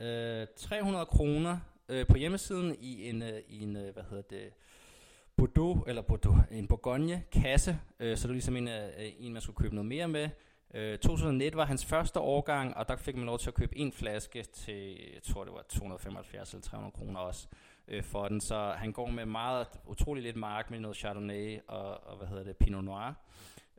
øh, 0.00 0.46
300 0.56 1.06
kroner 1.06 1.58
øh, 1.88 2.06
på 2.06 2.16
hjemmesiden 2.16 2.76
i 2.80 3.08
en, 3.08 3.22
øh, 3.22 3.40
i 3.48 3.62
en 3.62 3.76
øh, 3.76 3.92
hvad 3.94 4.02
hedder 4.10 4.22
det, 4.30 4.52
Bordeaux, 5.36 5.80
eller 5.86 6.02
Bordeaux, 6.02 6.38
en 6.50 6.66
Bourgogne 6.66 7.22
kasse, 7.32 7.78
øh, 8.00 8.16
så 8.16 8.22
det 8.22 8.30
er 8.30 8.32
ligesom 8.32 8.56
en, 8.56 8.68
øh, 8.68 8.88
en, 9.18 9.32
man 9.32 9.42
skulle 9.42 9.56
købe 9.56 9.74
noget 9.74 9.88
mere 9.88 10.08
med. 10.08 10.28
Øh, 10.74 10.98
2019 10.98 11.58
var 11.58 11.64
hans 11.64 11.84
første 11.84 12.20
årgang, 12.20 12.76
og 12.76 12.88
der 12.88 12.96
fik 12.96 13.16
man 13.16 13.26
lov 13.26 13.38
til 13.38 13.48
at 13.48 13.54
købe 13.54 13.78
en 13.78 13.92
flaske 13.92 14.42
til, 14.42 14.98
jeg 15.14 15.22
tror 15.22 15.44
det 15.44 15.52
var 15.52 15.64
275 15.68 16.52
eller 16.52 16.62
300 16.62 16.92
kroner 16.92 17.20
også 17.20 17.48
øh, 17.88 18.02
for 18.02 18.28
den. 18.28 18.40
Så 18.40 18.74
han 18.76 18.92
går 18.92 19.06
med 19.06 19.26
meget, 19.26 19.66
utrolig 19.86 20.22
lidt 20.22 20.36
mark 20.36 20.70
med 20.70 20.80
noget 20.80 20.96
Chardonnay 20.96 21.58
og, 21.68 22.06
og 22.06 22.16
hvad 22.16 22.28
hedder 22.28 22.44
det, 22.44 22.56
Pinot 22.56 22.84
Noir 22.84 23.14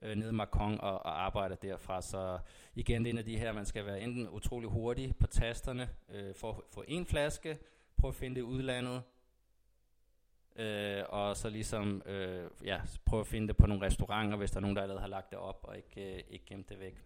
øh, 0.06 0.16
nede 0.16 0.30
i 0.30 0.34
Macron 0.34 0.80
og, 0.82 1.06
og 1.06 1.26
arbejder 1.26 1.56
derfra. 1.56 2.02
Så 2.02 2.40
igen, 2.76 3.04
det 3.04 3.10
er 3.10 3.14
en 3.14 3.18
af 3.18 3.26
de 3.26 3.38
her, 3.38 3.52
man 3.52 3.66
skal 3.66 3.86
være 3.86 4.02
enten 4.02 4.30
utrolig 4.30 4.70
hurtig 4.70 5.16
på 5.20 5.28
tasterne 5.28 5.90
øh, 6.10 6.36
for 6.36 6.52
at 6.52 6.64
få 6.74 6.84
en 6.88 7.06
flaske, 7.06 7.58
prøve 7.98 8.10
at 8.10 8.16
finde 8.16 8.36
det 8.36 8.42
udlandet, 8.42 9.04
øh, 10.56 11.04
og 11.10 11.38
så 11.38 11.50
ligesom 11.50 12.02
øh, 12.06 12.50
ja, 12.64 12.82
prøve 13.06 13.20
at 13.20 13.28
finde 13.28 13.48
det 13.48 13.58
på 13.58 13.68
nogle 13.68 13.86
restauranter, 13.86 14.38
hvis 14.38 14.52
der 14.52 14.58
er 14.58 14.62
nogen, 14.62 14.76
der 14.76 14.82
allerede 14.82 15.02
har 15.02 15.08
lagt 15.08 15.30
det 15.30 15.40
op 15.40 15.60
og 15.64 15.78
ikke, 15.78 16.16
øh, 16.16 16.24
ikke 16.30 16.46
gemt 16.46 16.70
det 16.70 16.80
væk. 16.80 17.06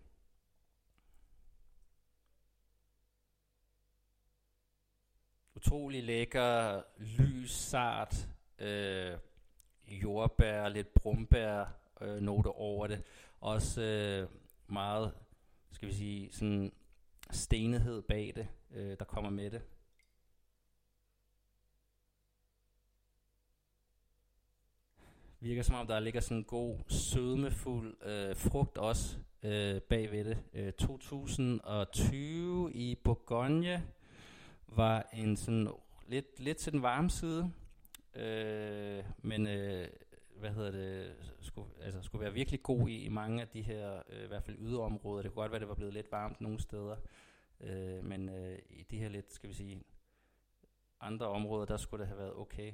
Utrolig 5.56 6.04
lækker, 6.04 6.82
lys, 6.98 7.52
sart, 7.52 8.28
øh, 8.60 9.18
jordbær, 9.88 10.70
lidt 10.70 10.94
brumbær, 10.94 11.79
øh, 12.02 12.22
note 12.22 12.48
over 12.48 12.88
det. 12.88 13.04
Også 13.42 13.82
øh, 13.82 14.28
meget, 14.68 15.12
skal 15.72 15.88
vi 15.88 15.94
sige, 15.94 16.32
sådan 16.32 16.72
stenighed 17.32 18.02
bag 18.02 18.34
det, 18.36 18.48
øh, 18.72 18.98
der 19.00 19.06
kommer 19.06 19.30
med 19.30 19.52
det. 19.52 19.62
Virker 25.40 25.64
som 25.64 25.76
om, 25.76 25.88
der 25.88 26.00
ligger 26.00 26.22
sådan 26.22 26.38
en 26.38 26.44
god, 26.44 26.78
sødmefuld 26.88 28.04
øh, 28.04 28.36
frugt 28.36 28.78
også 28.78 29.18
øh, 29.44 29.82
bag 29.82 30.12
ved 30.12 30.26
det. 30.26 30.38
Øh, 30.54 30.74
2020 30.74 32.74
i 32.74 32.96
Bourgogne 32.96 33.84
var 34.68 35.10
en 35.14 35.38
sådan 35.38 35.68
lidt, 36.08 36.40
lidt 36.40 36.58
til 36.58 36.74
den 36.74 36.82
varme 36.82 37.10
side, 37.10 37.52
øh, 38.16 39.04
men 39.22 39.48
øh, 39.48 39.88
hvad 40.40 40.52
hedder 40.52 40.72
det, 40.72 41.16
skulle, 41.42 41.68
altså, 41.82 42.02
skulle 42.02 42.24
være 42.24 42.34
virkelig 42.34 42.64
god 42.64 42.90
i, 42.90 43.04
i 43.04 43.10
mange 43.10 43.42
af 43.42 43.48
de 43.48 43.62
her, 43.62 44.04
øh, 44.10 44.24
i 44.24 44.28
hvert 44.28 44.44
fald 44.44 44.58
yderområder. 44.60 45.22
Det 45.22 45.32
kunne 45.32 45.42
godt 45.42 45.52
være, 45.52 45.60
det 45.60 45.68
var 45.68 45.76
blevet 45.76 45.94
lidt 45.94 46.12
varmt 46.12 46.42
nogle 46.42 46.60
steder, 46.60 46.96
øh, 47.62 48.06
men 48.06 48.30
øh, 48.30 48.60
i 48.70 48.84
de 48.84 48.98
her 48.98 49.10
lidt, 49.10 49.34
skal 49.34 49.50
vi 49.50 49.54
sige, 49.54 49.84
andre 51.02 51.28
områder, 51.28 51.66
der 51.66 51.78
skulle 51.78 52.02
det 52.02 52.08
have 52.08 52.20
været 52.20 52.36
okay. 52.36 52.74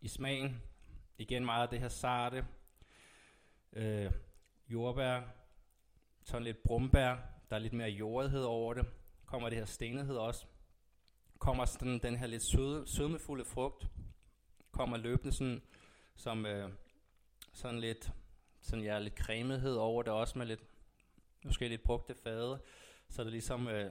I 0.00 0.08
smagen 0.08 0.62
Igen 1.18 1.44
meget 1.44 1.62
af 1.62 1.68
det 1.68 1.80
her 1.80 1.88
sarte. 1.88 2.46
Øh, 3.72 4.12
jordbær. 4.68 5.20
Sådan 6.24 6.42
lidt 6.42 6.62
brumbær. 6.62 7.16
Der 7.50 7.56
er 7.56 7.58
lidt 7.58 7.72
mere 7.72 7.88
jordhed 7.88 8.42
over 8.42 8.74
det. 8.74 8.86
Kommer 9.26 9.48
det 9.48 9.58
her 9.58 9.64
stenighed 9.64 10.16
også. 10.16 10.46
Kommer 11.38 11.64
sådan 11.64 11.98
den 11.98 12.16
her 12.16 12.26
lidt 12.26 12.42
søde, 12.42 12.86
sødmefulde 12.88 13.44
frugt. 13.44 13.86
Kommer 14.70 14.96
løbende 14.96 15.32
sådan, 15.32 15.62
som 16.16 16.46
øh, 16.46 16.70
sådan 17.52 17.80
lidt, 17.80 18.12
sådan 18.60 18.84
ja, 18.84 18.98
lidt 18.98 19.14
cremethed 19.14 19.74
over 19.74 20.02
det 20.02 20.12
også 20.12 20.38
med 20.38 20.46
lidt, 20.46 20.60
måske 21.44 21.68
lidt 21.68 21.82
brugte 21.82 22.14
fade. 22.14 22.62
Så 23.08 23.24
det 23.24 23.32
ligesom 23.32 23.68
øh, 23.68 23.90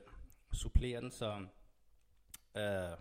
supplerer 0.54 1.00
den, 1.00 1.12
så 1.12 1.46
øh, 2.58 2.98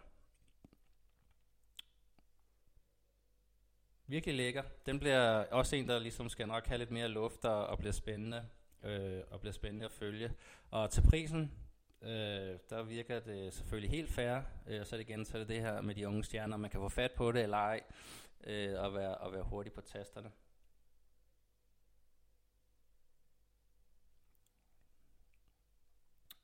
Virkelig 4.06 4.34
lækker. 4.34 4.62
Den 4.86 4.98
bliver 5.00 5.44
også 5.44 5.76
en, 5.76 5.88
der 5.88 5.98
ligesom 5.98 6.28
skal 6.28 6.48
nok 6.48 6.66
have 6.66 6.78
lidt 6.78 6.90
mere 6.90 7.08
luft 7.08 7.44
og, 7.44 7.66
og 7.66 7.78
bliver 7.78 7.92
spændende 7.92 8.48
øh, 8.82 9.22
og 9.30 9.40
bliver 9.40 9.52
spændende 9.52 9.84
at 9.84 9.92
følge. 9.92 10.34
Og 10.70 10.90
til 10.90 11.02
prisen, 11.10 11.52
øh, 12.02 12.58
der 12.70 12.82
virker 12.82 13.20
det 13.20 13.54
selvfølgelig 13.54 13.90
helt 13.90 14.10
fair. 14.10 14.40
Øh, 14.66 14.80
og 14.80 14.86
så 14.86 14.96
er 14.96 14.98
det 14.98 15.08
igen, 15.08 15.24
så 15.24 15.36
er 15.36 15.38
det 15.38 15.48
det 15.48 15.60
her 15.60 15.80
med 15.80 15.94
de 15.94 16.08
unge 16.08 16.24
stjerner, 16.24 16.56
man 16.56 16.70
kan 16.70 16.80
få 16.80 16.88
fat 16.88 17.12
på 17.12 17.32
det 17.32 17.42
eller 17.42 17.56
ej, 17.56 17.82
øh, 18.44 18.80
og, 18.80 18.94
være, 18.94 19.18
og 19.18 19.32
være 19.32 19.42
hurtig 19.42 19.72
på 19.72 19.80
tasterne. 19.80 20.32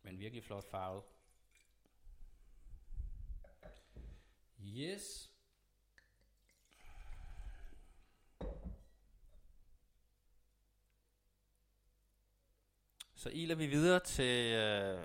Men 0.03 0.19
virkelig 0.19 0.45
flot 0.45 0.71
farvet. 0.71 1.03
Yes. 4.63 5.30
Så 13.21 13.31
iler 13.33 13.55
vi 13.55 13.67
videre 13.67 14.01
til 14.01 14.55
øh, 14.55 14.99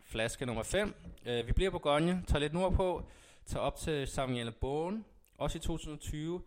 flaske 0.00 0.46
nummer 0.46 0.62
5. 0.62 0.94
Øh, 1.26 1.46
vi 1.46 1.52
bliver 1.52 1.70
på 1.70 1.78
Gonje, 1.78 2.22
tager 2.26 2.38
lidt 2.38 2.52
nordpå, 2.52 3.08
tager 3.46 3.62
op 3.62 3.76
til 3.76 4.06
Samuel 4.06 4.52
Bogen, 4.52 5.04
også 5.38 5.58
i 5.58 5.60
2020. 5.60 6.42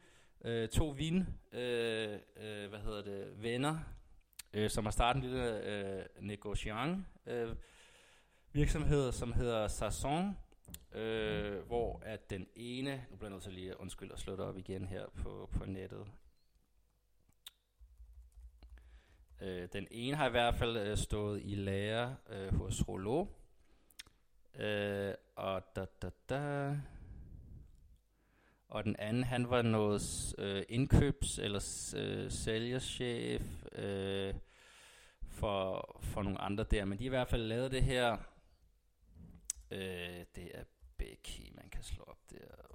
Øh, 0.46 0.70
to 0.70 0.88
vin, 0.88 1.28
øh, 1.52 2.20
øh, 2.38 2.70
hvad 2.70 2.80
hedder 2.80 3.02
det, 3.02 3.44
venner, 3.44 3.80
øh, 4.54 4.70
som 4.70 4.86
har 4.86 4.92
startet 4.92 5.24
en 5.24 5.30
lille 5.30 5.64
øh, 5.64 6.06
negociant 6.20 7.06
øh, 7.26 7.56
virksomhed, 8.54 9.12
som 9.12 9.34
hedder 9.34 9.68
Sasson, 9.68 10.38
øh, 10.94 11.60
hvor 11.60 12.02
at 12.06 12.30
den 12.30 12.48
ene, 12.56 13.06
nu 13.12 13.18
bliver 13.18 13.30
jeg 13.30 13.34
nødt 13.34 13.44
til 13.44 13.54
lige 13.54 13.70
at 13.70 13.78
undskylde 13.78 14.14
og 14.14 14.20
slå 14.20 14.34
det 14.34 14.46
op 14.46 14.58
igen 14.58 14.88
her 14.88 15.06
på, 15.24 15.50
på 15.54 15.66
nettet. 15.66 16.08
Øh, 19.42 19.68
den 19.74 19.88
ene 19.92 20.18
har 20.18 20.27
i 20.27 20.32
hvert 20.32 20.56
fald 20.56 20.77
øh, 20.77 20.98
stået 20.98 21.42
i 21.44 21.56
lære 21.56 22.15
øh, 22.30 22.56
hos 22.56 22.88
Rollo, 22.88 23.25
øh, 24.56 25.13
og 25.36 25.75
da, 25.75 25.86
da, 26.01 26.10
da, 26.30 26.75
og 28.68 28.84
den 28.84 28.96
anden, 29.00 29.24
han 29.24 29.50
var 29.50 29.62
noget 29.62 30.36
øh, 30.38 30.63
indkøbs- 30.70 31.42
eller 31.42 31.92
øh, 31.98 32.32
sælgerchef 32.32 33.65
øh, 33.72 34.34
for, 35.22 35.96
for 36.04 36.24
nogle 36.24 36.42
andre 36.42 36.63
der. 36.63 36.86
Men 36.86 37.00
de 37.00 37.04
har 37.04 37.08
i 37.08 37.10
hvert 37.10 37.30
fald 37.30 37.44
lavet 37.44 37.72
det 37.72 37.84
her. 37.84 38.18
Øh, 39.72 40.25
det 40.36 40.51
er 40.54 40.63
Becky, 40.98 41.56
man 41.56 41.70
kan 41.70 41.84
slå 41.84 42.04
op 42.04 42.20
der. 42.30 42.75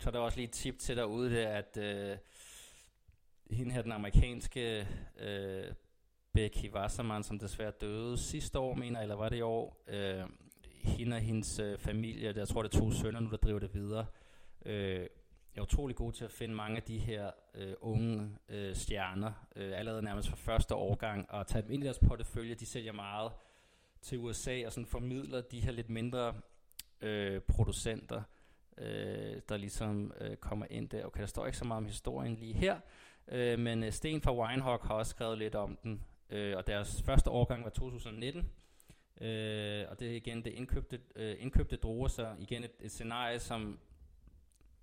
Så 0.00 0.08
er 0.08 0.10
der 0.10 0.18
også 0.18 0.38
lige 0.38 0.48
et 0.48 0.52
tip 0.52 0.78
til 0.78 0.96
derude, 0.96 1.30
det 1.30 1.42
er, 1.42 1.56
at 1.56 1.76
øh, 1.76 2.16
hende 3.50 3.72
her, 3.72 3.82
den 3.82 3.92
amerikanske 3.92 4.88
øh, 5.18 5.74
Becky 6.32 6.72
Wasserman, 6.72 7.22
som 7.22 7.38
desværre 7.38 7.70
døde 7.70 8.18
sidste 8.18 8.58
år, 8.58 8.74
mener 8.74 9.00
eller 9.00 9.14
var 9.14 9.28
det 9.28 9.36
i 9.36 9.40
år, 9.40 9.84
øh, 9.86 10.24
hende 10.82 11.16
og 11.16 11.20
hendes 11.20 11.58
øh, 11.58 11.78
familie, 11.78 12.32
jeg 12.36 12.48
tror 12.48 12.62
det 12.62 12.74
er 12.74 12.78
to 12.78 12.90
sønner 12.90 13.20
nu, 13.20 13.30
der 13.30 13.36
driver 13.36 13.58
det 13.58 13.74
videre, 13.74 14.06
øh, 14.66 15.06
er 15.54 15.62
utrolig 15.62 15.96
god 15.96 16.12
til 16.12 16.24
at 16.24 16.30
finde 16.30 16.54
mange 16.54 16.76
af 16.76 16.82
de 16.82 16.98
her 16.98 17.30
øh, 17.54 17.74
unge 17.80 18.30
øh, 18.48 18.74
stjerner, 18.74 19.32
øh, 19.56 19.78
allerede 19.78 20.02
nærmest 20.02 20.28
fra 20.28 20.36
første 20.36 20.74
årgang, 20.74 21.30
og 21.30 21.46
tage 21.46 21.62
dem 21.62 21.70
ind 21.70 21.82
i 21.82 21.86
deres 21.86 21.98
portefølje. 21.98 22.54
De 22.54 22.66
sælger 22.66 22.92
meget 22.92 23.32
til 24.02 24.18
USA 24.18 24.66
og 24.66 24.72
sådan 24.72 24.86
formidler 24.86 25.40
de 25.40 25.60
her 25.60 25.72
lidt 25.72 25.90
mindre 25.90 26.34
øh, 27.00 27.40
producenter, 27.40 28.22
øh, 28.80 29.40
der 29.48 29.56
ligesom 29.56 30.12
øh, 30.20 30.36
kommer 30.36 30.66
ind 30.70 30.88
der. 30.88 31.04
Okay, 31.04 31.20
der 31.20 31.26
står 31.26 31.46
ikke 31.46 31.58
så 31.58 31.64
meget 31.64 31.78
om 31.78 31.86
historien 31.86 32.34
lige 32.34 32.54
her, 32.54 32.80
øh, 33.28 33.58
men 33.58 33.84
øh, 33.84 33.92
Sten 33.92 34.22
fra 34.22 34.34
Winehawk 34.34 34.82
har 34.82 34.94
også 34.94 35.10
skrevet 35.10 35.38
lidt 35.38 35.54
om 35.54 35.78
den, 35.82 36.04
øh, 36.30 36.56
og 36.56 36.66
deres 36.66 37.02
første 37.02 37.30
årgang 37.30 37.64
var 37.64 37.70
2019, 37.70 38.50
Øh, 39.20 39.86
og 39.90 40.00
det 40.00 40.10
er 40.10 40.16
igen 40.16 40.44
det 40.44 40.50
indkøbte, 40.50 41.00
øh, 41.16 41.36
indkøbte 41.38 41.76
druer, 41.76 42.08
så 42.08 42.34
igen 42.38 42.64
et, 42.64 42.70
et 42.80 42.90
scenarie, 42.90 43.38
som 43.38 43.78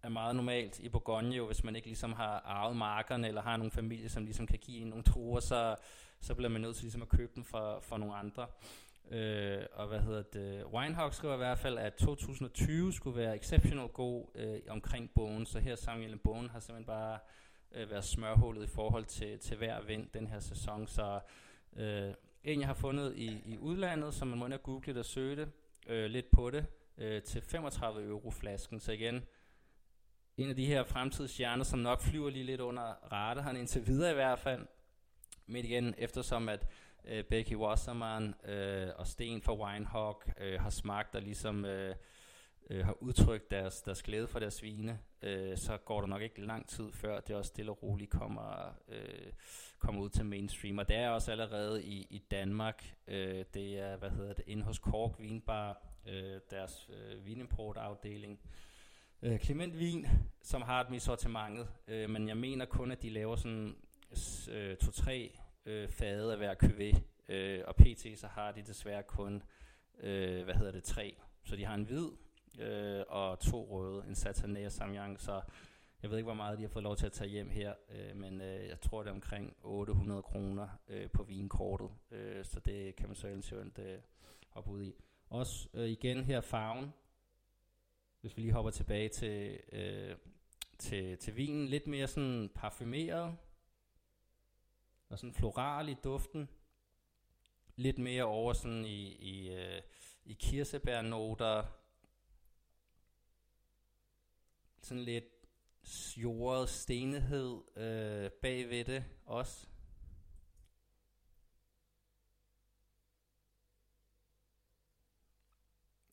er 0.03 0.09
meget 0.09 0.35
normalt 0.35 0.79
i 0.79 0.89
Bourgogne, 0.89 1.41
hvis 1.41 1.63
man 1.63 1.75
ikke 1.75 1.87
ligesom 1.87 2.13
har 2.13 2.41
arvet 2.45 2.77
markerne, 2.77 3.27
eller 3.27 3.41
har 3.41 3.57
nogle 3.57 3.71
familie, 3.71 4.09
som 4.09 4.25
ligesom 4.25 4.47
kan 4.47 4.59
give 4.59 4.81
en 4.81 4.87
nogle 4.87 5.03
druer, 5.03 5.39
så, 5.39 5.75
så 6.21 6.35
bliver 6.35 6.49
man 6.49 6.61
nødt 6.61 6.75
til 6.75 6.83
ligesom 6.83 7.01
at 7.01 7.09
købe 7.09 7.31
dem 7.35 7.43
for, 7.43 7.79
for 7.79 7.97
nogle 7.97 8.15
andre. 8.15 8.47
Øh, 9.12 9.65
og 9.74 9.88
hvad 9.88 10.00
hedder 10.00 10.21
det? 10.21 10.65
Winehawk 10.65 11.13
skriver 11.13 11.33
i 11.33 11.38
hvert 11.38 11.57
fald, 11.57 11.77
at 11.77 11.93
2020 11.93 12.93
skulle 12.93 13.17
være 13.17 13.35
exceptional 13.35 13.88
god 13.88 14.25
øh, 14.35 14.59
omkring 14.69 15.12
bogen, 15.15 15.45
så 15.45 15.59
her 15.59 15.75
Samuel 15.75 16.17
bogen 16.17 16.50
har 16.50 16.59
simpelthen 16.59 16.85
bare 16.85 17.19
øh, 17.71 17.91
været 17.91 18.03
smørhullet 18.03 18.63
i 18.63 18.67
forhold 18.67 19.05
til, 19.05 19.39
til 19.39 19.57
hver 19.57 19.81
vind 19.81 20.07
den 20.13 20.27
her 20.27 20.39
sæson, 20.39 20.88
så 20.88 21.19
øh, 21.75 22.13
en, 22.43 22.59
jeg 22.59 22.67
har 22.67 22.74
fundet 22.74 23.13
i, 23.15 23.41
i 23.45 23.57
udlandet, 23.57 24.13
som 24.13 24.27
man 24.27 24.39
må 24.39 24.47
have 24.47 24.57
googlet 24.57 24.97
og 24.97 25.05
søge 25.05 25.35
det, 25.35 25.51
øh, 25.88 26.05
lidt 26.05 26.31
på 26.31 26.50
det, 26.50 26.65
øh, 26.97 27.24
til 27.24 27.41
35 27.41 28.07
euro 28.07 28.31
flasken. 28.31 28.79
Så 28.79 28.91
igen, 28.91 29.24
en 30.38 30.50
af 30.50 30.55
de 30.55 30.65
her 30.65 30.83
fremtidsstjerner, 30.83 31.63
som 31.63 31.79
nok 31.79 32.01
flyver 32.01 32.29
lige 32.29 32.45
lidt 32.45 32.62
under 32.62 32.83
radaren 33.12 33.57
indtil 33.57 33.88
videre 33.88 34.12
i 34.12 34.13
hvert 34.13 34.39
fald. 34.39 34.67
Men 35.47 35.65
igen, 35.65 35.95
eftersom 35.97 36.49
at 36.49 36.67
øh, 37.08 37.24
Becky 37.24 37.56
Wasserman 37.56 38.34
øh, 38.46 38.89
og 38.96 39.08
Sten 39.08 39.41
fra 39.41 39.54
Winehawk 39.54 40.30
øh, 40.39 40.62
har 40.62 40.70
smagt 40.70 41.15
og 41.15 41.22
ligesom 41.22 41.65
øh, 41.65 41.96
øh, 42.70 42.86
har 42.86 43.04
udtrykt 43.04 43.52
deres, 43.52 43.82
deres 43.82 44.04
glæde 44.04 44.28
for 44.28 44.39
deres 44.39 44.63
vine, 44.63 45.00
øh, 45.22 45.58
så 45.58 45.78
går 45.78 46.02
der 46.02 46.08
nok 46.08 46.22
ikke 46.22 46.41
lang 46.41 46.68
tid 46.68 46.91
før 46.91 47.20
det 47.20 47.36
også 47.36 47.48
stille 47.48 47.72
og 47.72 47.84
roligt 47.84 48.12
kommer, 48.12 48.76
øh, 48.89 49.32
kommer 49.80 50.02
ud 50.02 50.10
til 50.10 50.26
mainstream. 50.26 50.78
Og 50.78 50.88
det 50.88 50.96
er 50.96 51.10
også 51.10 51.32
allerede 51.32 51.84
i, 51.84 52.08
i 52.10 52.18
Danmark. 52.32 52.96
Øh, 53.08 53.46
det 53.54 53.80
er, 53.80 53.98
hvad 53.98 54.10
hedder 54.10 54.34
det, 54.34 54.44
inde 54.48 54.63
hos 54.63 54.80
Kork 54.80 55.20
Vinbar, 55.20 55.82
øh, 56.08 56.39
deres 56.50 56.89
øh, 56.89 57.26
vinimportafdeling. 57.26 58.39
Øh, 59.22 59.39
Clement 59.39 59.80
Vin, 59.80 60.08
som 60.41 60.62
har 60.62 60.84
dem 60.84 60.94
i 60.94 61.00
sortimentet, 61.00 61.68
øh, 61.88 62.10
men 62.10 62.28
jeg 62.28 62.38
mener 62.38 62.65
kun, 62.65 62.91
at 62.91 63.02
de 63.02 63.10
laver 63.10 63.36
sådan 63.36 63.76
øh, 64.52 64.78
to-tre 64.78 65.39
øh, 65.65 65.89
fade 65.89 66.32
af 66.32 66.38
hver 66.38 66.56
cuvée, 66.63 67.01
øh, 67.30 67.62
og 67.67 67.75
pt. 67.75 68.19
så 68.19 68.28
har 68.28 68.51
de 68.51 68.62
desværre 68.62 69.04
kun, 69.04 69.43
øh, 69.99 70.43
hvad 70.43 70.54
hedder 70.56 70.71
det, 70.71 70.84
tre. 70.84 71.15
Så 71.43 71.56
de 71.56 71.65
har 71.65 71.75
en 71.75 71.84
hvid, 71.84 72.10
øh, 72.60 73.04
og 73.08 73.39
to 73.39 73.67
røde, 73.69 74.04
en 74.08 74.15
Satanæ 74.15 74.65
og 74.65 74.71
Samyang, 74.71 75.21
så 75.21 75.41
jeg 76.01 76.10
ved 76.12 76.17
ikke, 76.17 76.25
hvor 76.25 76.34
meget 76.34 76.58
de 76.58 76.63
har 76.63 76.69
fået 76.69 76.84
lov 76.84 76.95
til 76.95 77.06
at 77.06 77.12
tage 77.12 77.30
hjem 77.30 77.49
her, 77.49 77.73
øh, 77.89 78.15
men 78.15 78.41
øh, 78.41 78.67
jeg 78.67 78.82
tror, 78.82 79.04
det 79.04 79.10
er 79.10 79.13
omkring 79.13 79.56
800 79.63 80.21
kroner 80.21 80.67
øh, 80.88 81.10
på 81.10 81.23
vinkortet, 81.23 81.89
øh, 82.12 82.45
så 82.45 82.60
det 82.60 82.95
kan 82.95 83.08
man 83.08 83.15
så 83.15 83.28
eventuelt 83.28 83.80
øh, 83.80 83.97
hoppe 84.49 84.71
ud 84.71 84.84
i. 84.84 84.95
Også 85.30 85.69
øh, 85.73 85.89
igen 85.89 86.23
her 86.23 86.41
farven, 86.41 86.93
hvis 88.21 88.38
vi 88.38 88.41
lige 88.41 88.54
hopper 88.54 88.71
tilbage 88.71 89.10
til, 89.10 89.60
øh, 89.71 90.15
til, 90.78 91.17
til 91.17 91.36
vinen, 91.36 91.67
lidt 91.67 91.88
mere 91.88 92.08
sådan 92.08 92.49
parfumeret, 92.56 93.36
og 95.10 95.20
sådan 95.20 95.34
floral 95.34 95.89
i 95.89 95.94
duften, 96.04 96.50
lidt 97.76 97.98
mere 97.98 98.24
over 98.24 98.54
sådan 98.54 98.86
i, 98.86 99.15
i, 99.15 99.50
øh, 99.50 99.82
i 100.26 100.34
kirsebærnoter, 100.34 101.63
sådan 104.82 105.04
lidt 105.04 105.26
jordet 106.18 106.70
stenighed 106.70 107.78
øh, 107.78 108.32
bagved 108.32 108.86
det 108.86 109.06
også. 109.26 109.68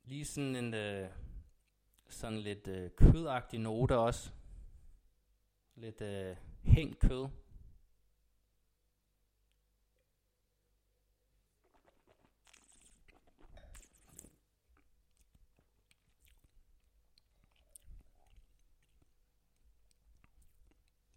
Lige 0.04 0.24
sådan 0.24 0.56
en 0.56 0.74
øh, 0.74 1.10
sådan 2.08 2.38
lidt 2.38 2.68
øh, 2.68 2.90
kødagtig 2.90 3.60
note 3.60 3.96
også. 3.96 4.32
Lidt 5.74 6.00
øh, 6.00 6.36
hængt 6.62 6.98
kød. 6.98 7.28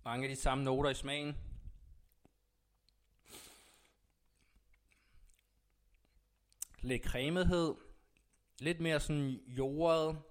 Mange 0.08 0.24
af 0.24 0.36
de 0.36 0.41
samme 0.41 0.63
noter 0.63 0.89
i 0.89 0.94
smagen. 0.94 1.38
Lidt 6.82 7.04
cremethed. 7.04 7.76
Lidt 8.60 8.80
mere 8.80 9.00
sådan 9.00 9.30
jordet. 9.48 10.22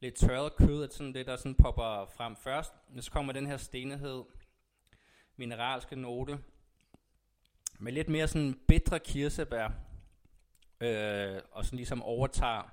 Lidt 0.00 0.14
tørret 0.14 0.56
kød, 0.56 0.84
at 0.84 0.94
sådan 0.94 1.14
det, 1.14 1.26
der 1.26 1.36
sådan 1.36 1.54
popper 1.54 2.06
frem 2.16 2.36
først. 2.36 2.72
Men 2.88 3.02
så 3.02 3.10
kommer 3.10 3.32
den 3.32 3.46
her 3.46 3.56
stenhed, 3.56 4.24
Mineralske 5.36 5.96
note. 5.96 6.38
Med 7.78 7.92
lidt 7.92 8.08
mere 8.08 8.28
sådan 8.28 8.60
bitre 8.68 9.00
kirsebær. 9.00 9.68
Øh, 10.80 11.42
og 11.52 11.64
sådan 11.64 11.76
ligesom 11.76 12.02
overtager 12.02 12.72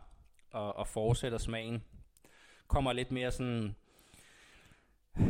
og, 0.52 0.76
og 0.76 0.88
fortsætter 0.88 1.38
smagen. 1.38 1.84
Kommer 2.68 2.94
lidt 2.94 3.12
mere 3.12 3.32
sådan 3.32 3.76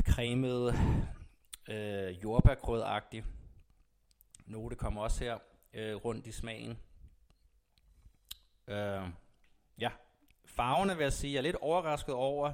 cremet, 0.05 0.75
øh, 1.69 2.23
jordbærgrød-agtig. 2.23 3.23
Note 4.45 4.75
kommer 4.75 5.01
også 5.01 5.23
her 5.23 5.37
øh, 5.73 5.95
rundt 5.95 6.27
i 6.27 6.31
smagen. 6.31 6.77
Øh, 8.67 9.01
ja, 9.79 9.89
farverne 10.45 10.95
vil 10.95 11.03
jeg 11.03 11.13
sige, 11.13 11.33
jeg 11.33 11.37
er 11.37 11.43
lidt 11.43 11.55
overrasket 11.55 12.15
over, 12.15 12.53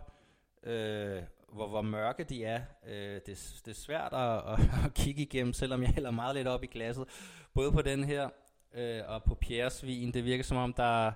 øh, 0.63 1.23
hvor, 1.49 1.67
hvor 1.67 1.81
mørke 1.81 2.23
de 2.23 2.45
er. 2.45 2.61
Øh, 2.87 3.21
det, 3.25 3.61
det 3.65 3.71
er 3.71 3.75
svært 3.75 4.13
at, 4.13 4.37
at, 4.53 4.59
at 4.85 4.93
kigge 4.93 5.21
igennem, 5.21 5.53
selvom 5.53 5.81
jeg 5.81 5.89
hælder 5.89 6.11
meget 6.11 6.35
lidt 6.35 6.47
op 6.47 6.63
i 6.63 6.67
glasset. 6.67 7.07
Både 7.53 7.71
på 7.71 7.81
den 7.81 8.03
her 8.03 8.29
øh, 8.73 9.01
og 9.07 9.23
på 9.23 9.35
Pierres 9.35 9.85
vin. 9.85 10.13
Det 10.13 10.25
virker 10.25 10.43
som 10.43 10.57
om, 10.57 10.73
der, 10.73 11.11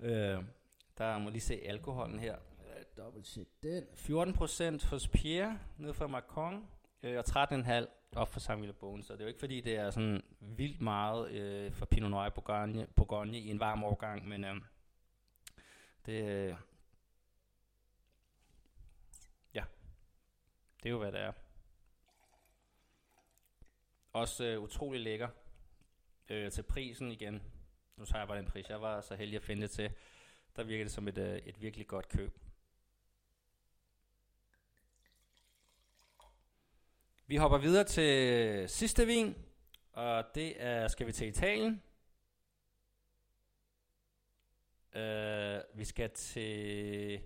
øh, 0.00 0.38
der 0.98 1.18
må 1.18 1.30
lige 1.30 1.40
se 1.40 1.60
alkoholen 1.64 2.18
her 2.18 2.36
dobbelt 2.96 3.26
check 3.26 3.48
den. 3.62 3.84
14% 3.94 4.86
hos 4.88 5.08
Pierre, 5.08 5.58
ned 5.78 5.94
fra 5.94 6.06
Macron, 6.06 6.68
øh, 7.02 7.18
og 7.18 7.24
13,5 7.28 7.86
op 8.16 8.28
for 8.28 8.40
Samuel 8.40 8.72
Bogen. 8.72 9.02
Så 9.02 9.12
det 9.12 9.20
er 9.20 9.24
jo 9.24 9.28
ikke 9.28 9.40
fordi, 9.40 9.60
det 9.60 9.76
er 9.76 9.90
sådan 9.90 10.22
vildt 10.40 10.80
meget 10.80 11.30
øh, 11.30 11.72
for 11.72 11.86
Pinot 11.86 12.10
Noir 12.10 12.28
Bourgogne, 12.28 12.86
Bourgogne 12.86 13.38
i 13.38 13.50
en 13.50 13.60
varm 13.60 13.84
årgang, 13.84 14.28
men 14.28 14.44
øh, 14.44 14.56
det, 16.06 16.24
øh, 16.24 16.56
ja, 19.54 19.64
Det 20.82 20.88
er 20.88 20.90
jo, 20.90 20.98
hvad 20.98 21.12
det 21.12 21.20
er. 21.20 21.32
Også 24.12 24.44
øh, 24.44 24.60
utrolig 24.60 25.00
lækker. 25.00 25.28
Øh, 26.28 26.50
til 26.50 26.62
prisen 26.62 27.12
igen. 27.12 27.42
Nu 27.96 28.04
tager 28.04 28.20
jeg 28.20 28.28
bare 28.28 28.38
den 28.38 28.46
pris, 28.46 28.70
jeg 28.70 28.82
var 28.82 29.00
så 29.00 29.14
heldig 29.14 29.36
at 29.36 29.42
finde 29.42 29.62
det 29.62 29.70
til. 29.70 29.90
Der 30.56 30.64
virker 30.64 30.84
det 30.84 30.92
som 30.92 31.08
et, 31.08 31.18
øh, 31.18 31.38
et 31.38 31.62
virkelig 31.62 31.86
godt 31.86 32.08
køb. 32.08 32.43
Vi 37.26 37.36
hopper 37.36 37.58
videre 37.58 37.84
til 37.84 38.68
sidste 38.68 39.06
vin, 39.06 39.34
og 39.92 40.24
det 40.34 40.62
er, 40.62 40.88
skal 40.88 41.06
vi 41.06 41.12
til 41.12 41.28
Italien. 41.28 41.82
Uh, 44.96 45.78
vi 45.78 45.84
skal 45.84 46.10
til 46.10 47.20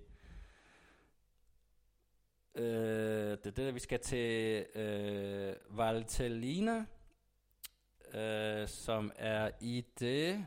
uh, 2.55 2.63
det 2.63 3.47
er 3.47 3.51
det, 3.51 3.75
vi 3.75 3.81
skal 3.81 4.01
til 4.01 4.67
uh, 4.75 5.79
Valtellina, 5.79 6.79
uh, 8.15 8.69
som 8.69 9.13
er 9.17 9.51
i 9.61 9.85
det 10.01 10.47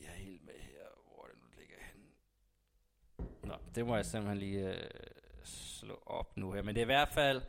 jeg 0.00 0.10
er 0.10 0.14
helt 0.14 0.44
med 0.44 0.54
her, 0.54 0.86
hvor 1.06 1.26
det 1.26 1.36
nu 1.42 1.48
ligger 1.58 1.76
hen. 1.80 2.12
Nå, 3.42 3.54
det 3.74 3.86
må 3.86 3.96
jeg 3.96 4.06
simpelthen 4.06 4.38
lige 4.38 4.68
uh, 4.68 5.13
slå 5.44 6.02
op 6.06 6.36
nu 6.36 6.52
her. 6.52 6.62
Men 6.62 6.74
det 6.74 6.80
er 6.80 6.84
i 6.84 6.94
hvert 6.94 7.08
fald 7.08 7.42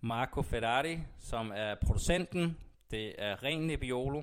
Marco 0.00 0.42
Ferrari, 0.42 0.98
som 1.18 1.52
er 1.54 1.74
producenten. 1.74 2.58
Det 2.90 3.14
er 3.18 3.42
ren 3.42 3.66
Nebbiolo. 3.66 4.22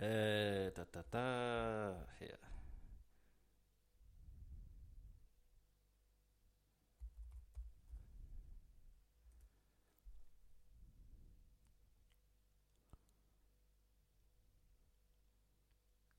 Øh, 0.00 0.70
da, 0.76 0.84
da, 0.94 1.02
da, 1.12 1.22
her. 2.20 2.36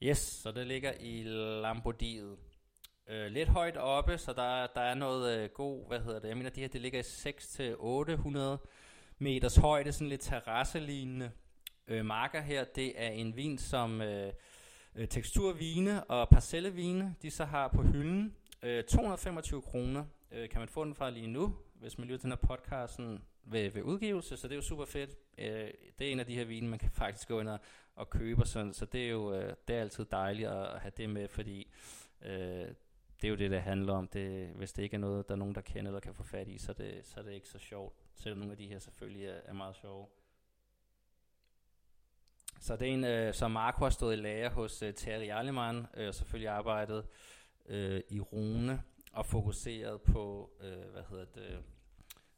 Yes, 0.03 0.17
så 0.17 0.51
det 0.51 0.67
ligger 0.67 0.93
i 0.99 1.23
Lambodiet. 1.61 2.37
Øh, 3.07 3.31
lidt 3.31 3.49
højt 3.49 3.77
oppe, 3.77 4.17
så 4.17 4.33
der, 4.33 4.67
der 4.67 4.81
er 4.81 4.93
noget 4.93 5.39
øh, 5.39 5.49
god, 5.49 5.87
hvad 5.87 5.99
hedder 5.99 6.19
det, 6.19 6.27
jeg 6.27 6.37
mener 6.37 6.49
de 6.49 6.61
her, 6.61 6.67
det 6.67 6.81
ligger 6.81 6.99
i 6.99 8.61
6-800 8.61 8.67
meters 9.17 9.55
højde, 9.55 9.91
sådan 9.91 10.07
lidt 10.07 10.21
terrasselignende 10.21 11.31
øh, 11.87 12.05
marker 12.05 12.41
her. 12.41 12.63
Det 12.63 13.03
er 13.03 13.09
en 13.09 13.35
vin, 13.35 13.57
som 13.57 14.01
øh, 14.01 14.33
øh 14.95 15.07
teksturvine 15.07 16.03
og 16.03 16.29
parcellevine, 16.29 17.15
de 17.21 17.31
så 17.31 17.45
har 17.45 17.67
på 17.67 17.81
hylden. 17.81 18.35
Øh, 18.63 18.83
225 18.83 19.61
kroner 19.61 20.05
øh, 20.31 20.49
kan 20.49 20.59
man 20.59 20.69
få 20.69 20.83
den 20.83 20.95
fra 20.95 21.09
lige 21.09 21.27
nu, 21.27 21.55
hvis 21.73 21.97
man 21.97 22.07
lytter 22.07 22.17
til 22.17 22.31
den 22.31 22.37
her 22.41 22.47
podcasten 22.47 23.21
ved, 23.43 23.71
ved 23.71 23.81
udgivelse, 23.81 24.37
så 24.37 24.47
det 24.47 24.53
er 24.53 24.57
jo 24.57 24.61
super 24.61 24.85
fedt. 24.85 25.09
Øh, 25.37 25.71
det 25.99 26.07
er 26.07 26.11
en 26.11 26.19
af 26.19 26.25
de 26.25 26.35
her 26.35 26.45
vine, 26.45 26.67
man 26.67 26.79
kan 26.79 26.91
faktisk 26.91 27.27
gå 27.27 27.39
ind 27.39 27.49
og, 27.49 27.59
og 27.95 28.09
købe, 28.09 28.45
så, 28.45 28.69
så 28.73 28.85
det 28.85 29.05
er 29.05 29.09
jo 29.09 29.33
øh, 29.33 29.53
det 29.67 29.75
er 29.75 29.81
altid 29.81 30.05
dejligt 30.05 30.49
at, 30.49 30.67
at 30.75 30.81
have 30.81 30.91
det 30.97 31.09
med, 31.09 31.27
fordi 31.27 31.71
øh, 32.21 32.67
det 33.21 33.27
er 33.27 33.29
jo 33.29 33.35
det, 33.35 33.51
det 33.51 33.61
handler 33.61 33.93
om. 33.93 34.07
Det, 34.07 34.47
hvis 34.47 34.73
det 34.73 34.83
ikke 34.83 34.95
er 34.95 34.99
noget, 34.99 35.27
der 35.27 35.33
er 35.35 35.39
nogen, 35.39 35.55
der 35.55 35.61
kender 35.61 35.91
eller 35.91 35.99
kan 35.99 36.13
få 36.13 36.23
fat 36.23 36.47
i, 36.47 36.57
så 36.57 36.71
er 36.71 36.75
det, 36.75 37.05
så 37.05 37.19
er 37.19 37.23
det 37.23 37.33
ikke 37.33 37.47
så 37.47 37.59
sjovt. 37.59 37.95
Selvom 38.15 38.39
nogle 38.39 38.51
af 38.51 38.57
de 38.57 38.67
her 38.67 38.79
selvfølgelig 38.79 39.25
er, 39.25 39.39
er 39.45 39.53
meget 39.53 39.75
sjove. 39.75 40.07
Så 42.59 42.75
det 42.75 42.89
er 42.89 42.93
en, 42.93 43.03
øh, 43.03 43.33
som 43.33 43.51
Marco 43.51 43.83
har 43.83 43.89
stået 43.89 44.13
i 44.13 44.21
lære 44.21 44.49
hos 44.49 44.81
øh, 44.81 44.93
Terry 44.93 45.29
Allemann, 45.29 45.87
øh, 45.93 46.13
selvfølgelig 46.13 46.49
arbejdet 46.49 47.07
øh, 47.65 48.01
i 48.09 48.19
Rune 48.19 48.83
og 49.11 49.25
fokuseret 49.25 50.01
på, 50.01 50.51
øh, 50.61 50.91
hvad 50.91 51.03
hedder 51.09 51.25
det, 51.25 51.63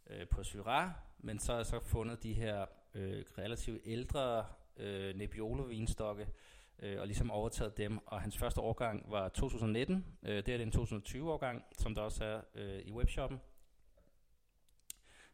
øh, 0.10 0.28
på 0.28 0.44
Syrah, 0.44 0.90
men 1.18 1.40
så 1.40 1.52
har 1.52 1.60
jeg 1.60 1.66
så 1.66 1.80
fundet 1.80 2.24
de 2.24 2.34
her 2.34 2.66
øh, 2.94 3.26
relativt 3.38 3.82
ældre 3.86 4.46
øh, 4.78 5.16
Nebbiolo-vinstokke, 5.16 6.28
øh, 6.80 7.02
og 7.02 7.08
ligesom 7.08 7.32
overtaget 7.32 7.78
dem. 7.78 8.08
Og 8.08 8.22
hans 8.22 8.38
første 8.38 8.62
årgang 8.62 9.12
var 9.12 9.30
2019. 9.30 10.06
Øh, 10.24 10.36
det 10.46 10.50
er 10.50 10.58
den 10.58 10.70
2020-årgang, 10.70 11.63
som 11.78 11.96
der 11.96 12.02
også 12.02 12.24
er 12.26 12.42
øh, 12.56 12.80
i 12.86 12.92
webshoppen. 12.92 13.40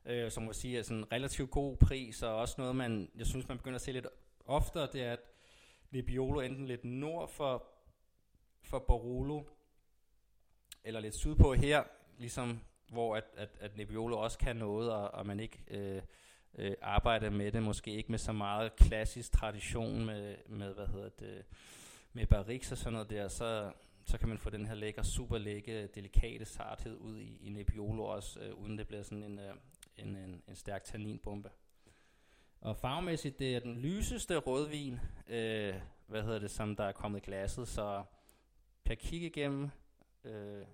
Øh, 0.05 0.31
som 0.31 0.43
må 0.43 0.53
sige 0.53 0.77
er 0.77 0.83
sådan 0.83 0.97
en 0.97 1.11
relativt 1.11 1.51
god 1.51 1.77
pris, 1.77 2.23
og 2.23 2.35
også 2.35 2.55
noget, 2.57 2.75
man, 2.75 3.09
jeg 3.15 3.25
synes, 3.25 3.47
man 3.47 3.57
begynder 3.57 3.75
at 3.75 3.81
se 3.81 3.91
lidt 3.91 4.07
oftere, 4.45 4.87
det 4.93 5.03
er, 5.03 5.13
at 5.13 5.19
Nebbiolo 5.91 6.39
enten 6.39 6.65
lidt 6.65 6.85
nord 6.85 7.29
for, 7.29 7.65
for 8.63 8.79
Barolo, 8.79 9.43
eller 10.83 10.99
lidt 10.99 11.15
sydpå 11.15 11.53
her, 11.53 11.83
ligesom 12.17 12.59
hvor 12.91 13.15
at, 13.15 13.23
at, 13.35 13.49
at 13.59 13.77
Nebbiolo 13.77 14.19
også 14.19 14.37
kan 14.37 14.55
noget, 14.55 14.91
og, 14.91 15.11
og 15.11 15.25
man 15.25 15.39
ikke 15.39 15.63
øh, 15.67 16.01
øh, 16.57 16.73
arbejder 16.81 17.29
med 17.29 17.51
det, 17.51 17.63
måske 17.63 17.91
ikke 17.91 18.11
med 18.11 18.19
så 18.19 18.31
meget 18.31 18.75
klassisk 18.75 19.31
tradition 19.31 20.05
med, 20.05 20.35
med 20.47 20.73
hvad 20.73 20.87
hedder 20.87 21.09
det, 21.09 21.45
med 22.13 22.27
barriks 22.27 22.71
og 22.71 22.77
sådan 22.77 22.93
noget 22.93 23.09
der, 23.09 23.27
så, 23.27 23.71
så 24.05 24.17
kan 24.17 24.29
man 24.29 24.37
få 24.37 24.49
den 24.49 24.65
her 24.65 24.75
lækker, 24.75 25.03
super 25.03 25.37
lække, 25.37 25.87
delikate 25.87 26.45
sarthed 26.45 26.97
ud 26.97 27.19
i, 27.19 27.37
i 27.41 27.49
Nebbiolo 27.49 28.03
også, 28.03 28.39
øh, 28.39 28.53
uden 28.53 28.77
det 28.77 28.87
bliver 28.87 29.03
sådan 29.03 29.23
en, 29.23 29.39
øh, 29.39 29.53
en, 29.97 30.15
en, 30.15 30.43
en 30.47 30.55
stærk 30.55 30.83
tanninbombe. 30.83 31.49
Og 32.61 32.77
farvemæssigt, 32.77 33.39
det 33.39 33.55
er 33.55 33.59
den 33.59 33.77
lyseste 33.77 34.37
rødvin, 34.37 34.99
øh, 35.27 35.75
hvad 36.07 36.23
hedder 36.23 36.39
det, 36.39 36.51
som 36.51 36.75
der 36.75 36.83
er 36.83 36.91
kommet 36.91 37.19
i 37.19 37.25
glasset, 37.25 37.67
så 37.67 38.03
per 38.83 38.95
kig 38.95 39.23
igennem 39.23 39.69
øh, 40.23 40.65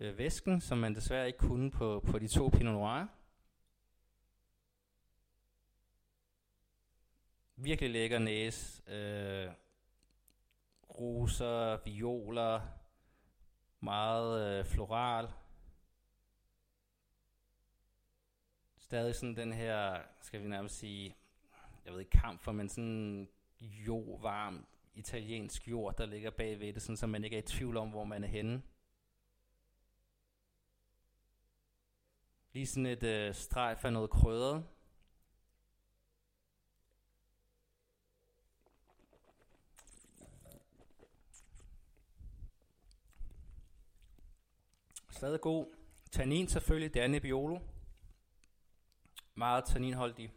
øh, 0.00 0.18
væsken, 0.18 0.60
som 0.60 0.78
man 0.78 0.94
desværre 0.94 1.26
ikke 1.26 1.38
kunne 1.38 1.70
på, 1.70 2.04
på 2.06 2.18
de 2.18 2.28
to 2.28 2.48
Pinot 2.48 2.74
Noir. 2.74 3.06
Virkelig 7.62 7.90
lækker 7.90 8.18
næse. 8.18 8.82
Øh, 8.92 9.50
roser, 10.90 11.84
violer, 11.84 12.60
meget 13.80 14.58
øh, 14.58 14.64
floral. 14.64 15.28
Stadig 18.78 19.14
sådan 19.14 19.36
den 19.36 19.52
her, 19.52 20.02
skal 20.22 20.42
vi 20.42 20.48
nærmest 20.48 20.78
sige, 20.78 21.16
jeg 21.84 21.92
ved 21.92 22.00
ikke 22.00 22.10
kamp 22.10 22.40
for, 22.40 22.52
men 22.52 22.68
sådan 22.68 23.28
jo 23.60 24.18
varm 24.22 24.66
italiensk 24.94 25.68
jord, 25.68 25.96
der 25.96 26.06
ligger 26.06 26.30
bagved 26.30 26.72
det, 26.72 26.82
sådan 26.82 26.96
så 26.96 27.06
man 27.06 27.24
ikke 27.24 27.36
er 27.36 27.42
i 27.42 27.46
tvivl 27.46 27.76
om, 27.76 27.90
hvor 27.90 28.04
man 28.04 28.24
er 28.24 28.28
henne. 28.28 28.62
Lige 32.52 32.66
sådan 32.66 32.86
et 32.86 33.02
øh, 33.02 33.34
strejf 33.34 33.84
af 33.84 33.92
noget 33.92 34.10
krydret. 34.10 34.64
Stadig 45.20 45.40
god. 45.40 45.66
Tannin 46.10 46.48
selvfølgelig, 46.48 46.94
det 46.94 47.02
er 47.02 47.06
Nebbiolo. 47.06 47.58
Meget 49.34 49.64
tanninholdig 49.64 50.32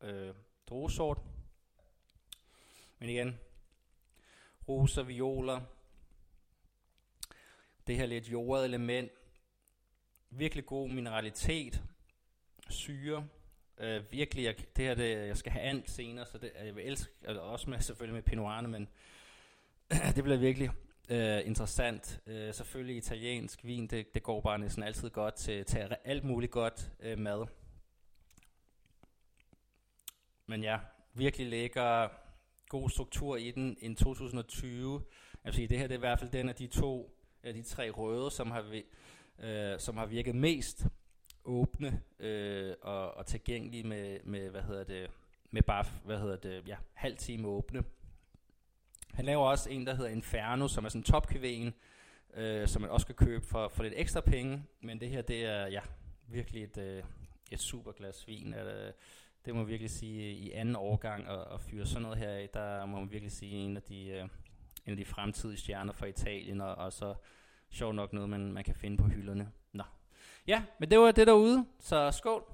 øh, 0.00 0.34
druesort. 0.66 1.18
Men 2.98 3.08
igen, 3.08 3.38
roser, 4.68 5.02
violer, 5.02 5.60
det 7.86 7.96
her 7.96 8.06
lidt 8.06 8.28
jordet 8.28 8.64
element, 8.64 9.12
virkelig 10.30 10.66
god 10.66 10.88
mineralitet, 10.88 11.82
syre, 12.68 13.28
øh, 13.78 14.12
virkelig, 14.12 14.44
jeg, 14.44 14.56
det 14.76 14.84
her, 14.84 14.94
det, 14.94 15.26
jeg 15.26 15.36
skal 15.36 15.52
have 15.52 15.64
and 15.64 15.86
senere, 15.86 16.26
så 16.26 16.38
det, 16.38 16.52
jeg 16.64 16.76
vil 16.76 16.86
elske, 16.86 17.12
altså 17.24 17.40
også 17.40 17.70
med, 17.70 17.80
selvfølgelig 17.80 18.14
med 18.14 18.22
Pinot 18.22 18.70
men 18.70 18.88
det 20.16 20.24
bliver 20.24 20.38
virkelig 20.38 20.70
øh, 21.08 21.46
interessant. 21.46 22.20
Øh, 22.26 22.54
selvfølgelig 22.54 22.96
italiensk 22.96 23.64
vin, 23.64 23.86
det, 23.86 24.14
det 24.14 24.22
går 24.22 24.40
bare 24.40 24.58
næsten 24.58 24.82
altid 24.82 25.10
godt 25.10 25.34
til, 25.34 25.64
til 25.64 25.96
alt 26.04 26.24
muligt 26.24 26.52
godt 26.52 26.92
øh, 27.00 27.18
mad. 27.18 27.46
Men 30.46 30.62
ja, 30.62 30.78
virkelig 31.14 31.46
lækker, 31.46 32.08
god 32.68 32.90
struktur 32.90 33.36
i 33.36 33.50
den. 33.50 33.76
En 33.80 33.96
2020, 33.96 35.02
jeg 35.44 35.48
vil 35.48 35.54
sige, 35.54 35.68
det 35.68 35.78
her 35.78 35.86
det 35.86 35.94
er 35.94 35.98
i 35.98 36.00
hvert 36.00 36.18
fald 36.18 36.30
den 36.30 36.48
af 36.48 36.54
de 36.54 36.66
to, 36.66 37.18
af 37.42 37.54
de 37.54 37.62
tre 37.62 37.90
røde, 37.90 38.30
som 38.30 38.50
har, 38.50 38.80
øh, 39.38 39.78
som 39.80 39.96
har 39.96 40.06
virket 40.06 40.34
mest 40.34 40.86
åbne 41.44 42.02
øh, 42.18 42.74
og, 42.82 43.14
og 43.14 43.26
tilgængelige 43.26 43.84
med, 43.84 44.20
med, 44.24 44.50
hvad 44.50 44.62
hedder 44.62 44.84
det, 44.84 45.10
med 45.50 45.62
bare, 45.62 45.84
hvad 46.04 46.18
hedder 46.18 46.36
det, 46.36 46.68
ja, 46.68 46.76
halv 46.92 47.16
time 47.16 47.48
åbne. 47.48 47.84
Han 49.16 49.24
laver 49.24 49.46
også 49.46 49.70
en, 49.70 49.86
der 49.86 49.94
hedder 49.94 50.10
Inferno, 50.10 50.68
som 50.68 50.84
er 50.84 50.88
sådan 50.88 51.02
topkvægen, 51.02 51.74
øh, 52.34 52.68
som 52.68 52.82
man 52.82 52.90
også 52.90 53.06
kan 53.06 53.14
købe 53.14 53.46
for, 53.46 53.68
for 53.68 53.82
lidt 53.82 53.94
ekstra 53.96 54.20
penge. 54.20 54.62
Men 54.80 55.00
det 55.00 55.08
her, 55.08 55.22
det 55.22 55.44
er 55.44 55.66
ja, 55.66 55.80
virkelig 56.28 56.64
et, 56.64 56.78
øh, 56.78 57.02
et 57.50 57.60
super 57.60 57.92
glas 57.92 58.28
vin. 58.28 58.54
Øh, 58.54 58.92
det 59.44 59.54
må 59.54 59.60
man 59.60 59.68
virkelig 59.68 59.90
sige 59.90 60.32
i 60.32 60.52
anden 60.52 60.76
årgang 60.76 61.26
at, 61.28 61.44
at 61.54 61.60
fyre 61.60 61.86
sådan 61.86 62.02
noget 62.02 62.18
her 62.18 62.28
af, 62.28 62.48
der 62.54 62.86
må 62.86 62.98
man 63.00 63.10
virkelig 63.10 63.32
sige 63.32 63.52
en 63.52 63.76
af 63.76 63.82
de, 63.82 64.06
øh, 64.06 64.22
en 64.86 64.90
af 64.90 64.96
de 64.96 65.04
fremtidige 65.04 65.58
stjerner 65.58 65.92
fra 65.92 66.06
Italien, 66.06 66.60
og, 66.60 66.74
og 66.74 66.92
så 66.92 67.14
sjov 67.70 67.92
nok 67.92 68.12
noget, 68.12 68.28
man, 68.28 68.52
man 68.52 68.64
kan 68.64 68.74
finde 68.74 68.96
på 68.96 69.08
hylderne. 69.08 69.50
Nå. 69.72 69.84
Ja, 70.46 70.62
men 70.78 70.90
det 70.90 70.98
var 70.98 71.12
det 71.12 71.26
derude, 71.26 71.66
så 71.80 72.10
skål. 72.10 72.44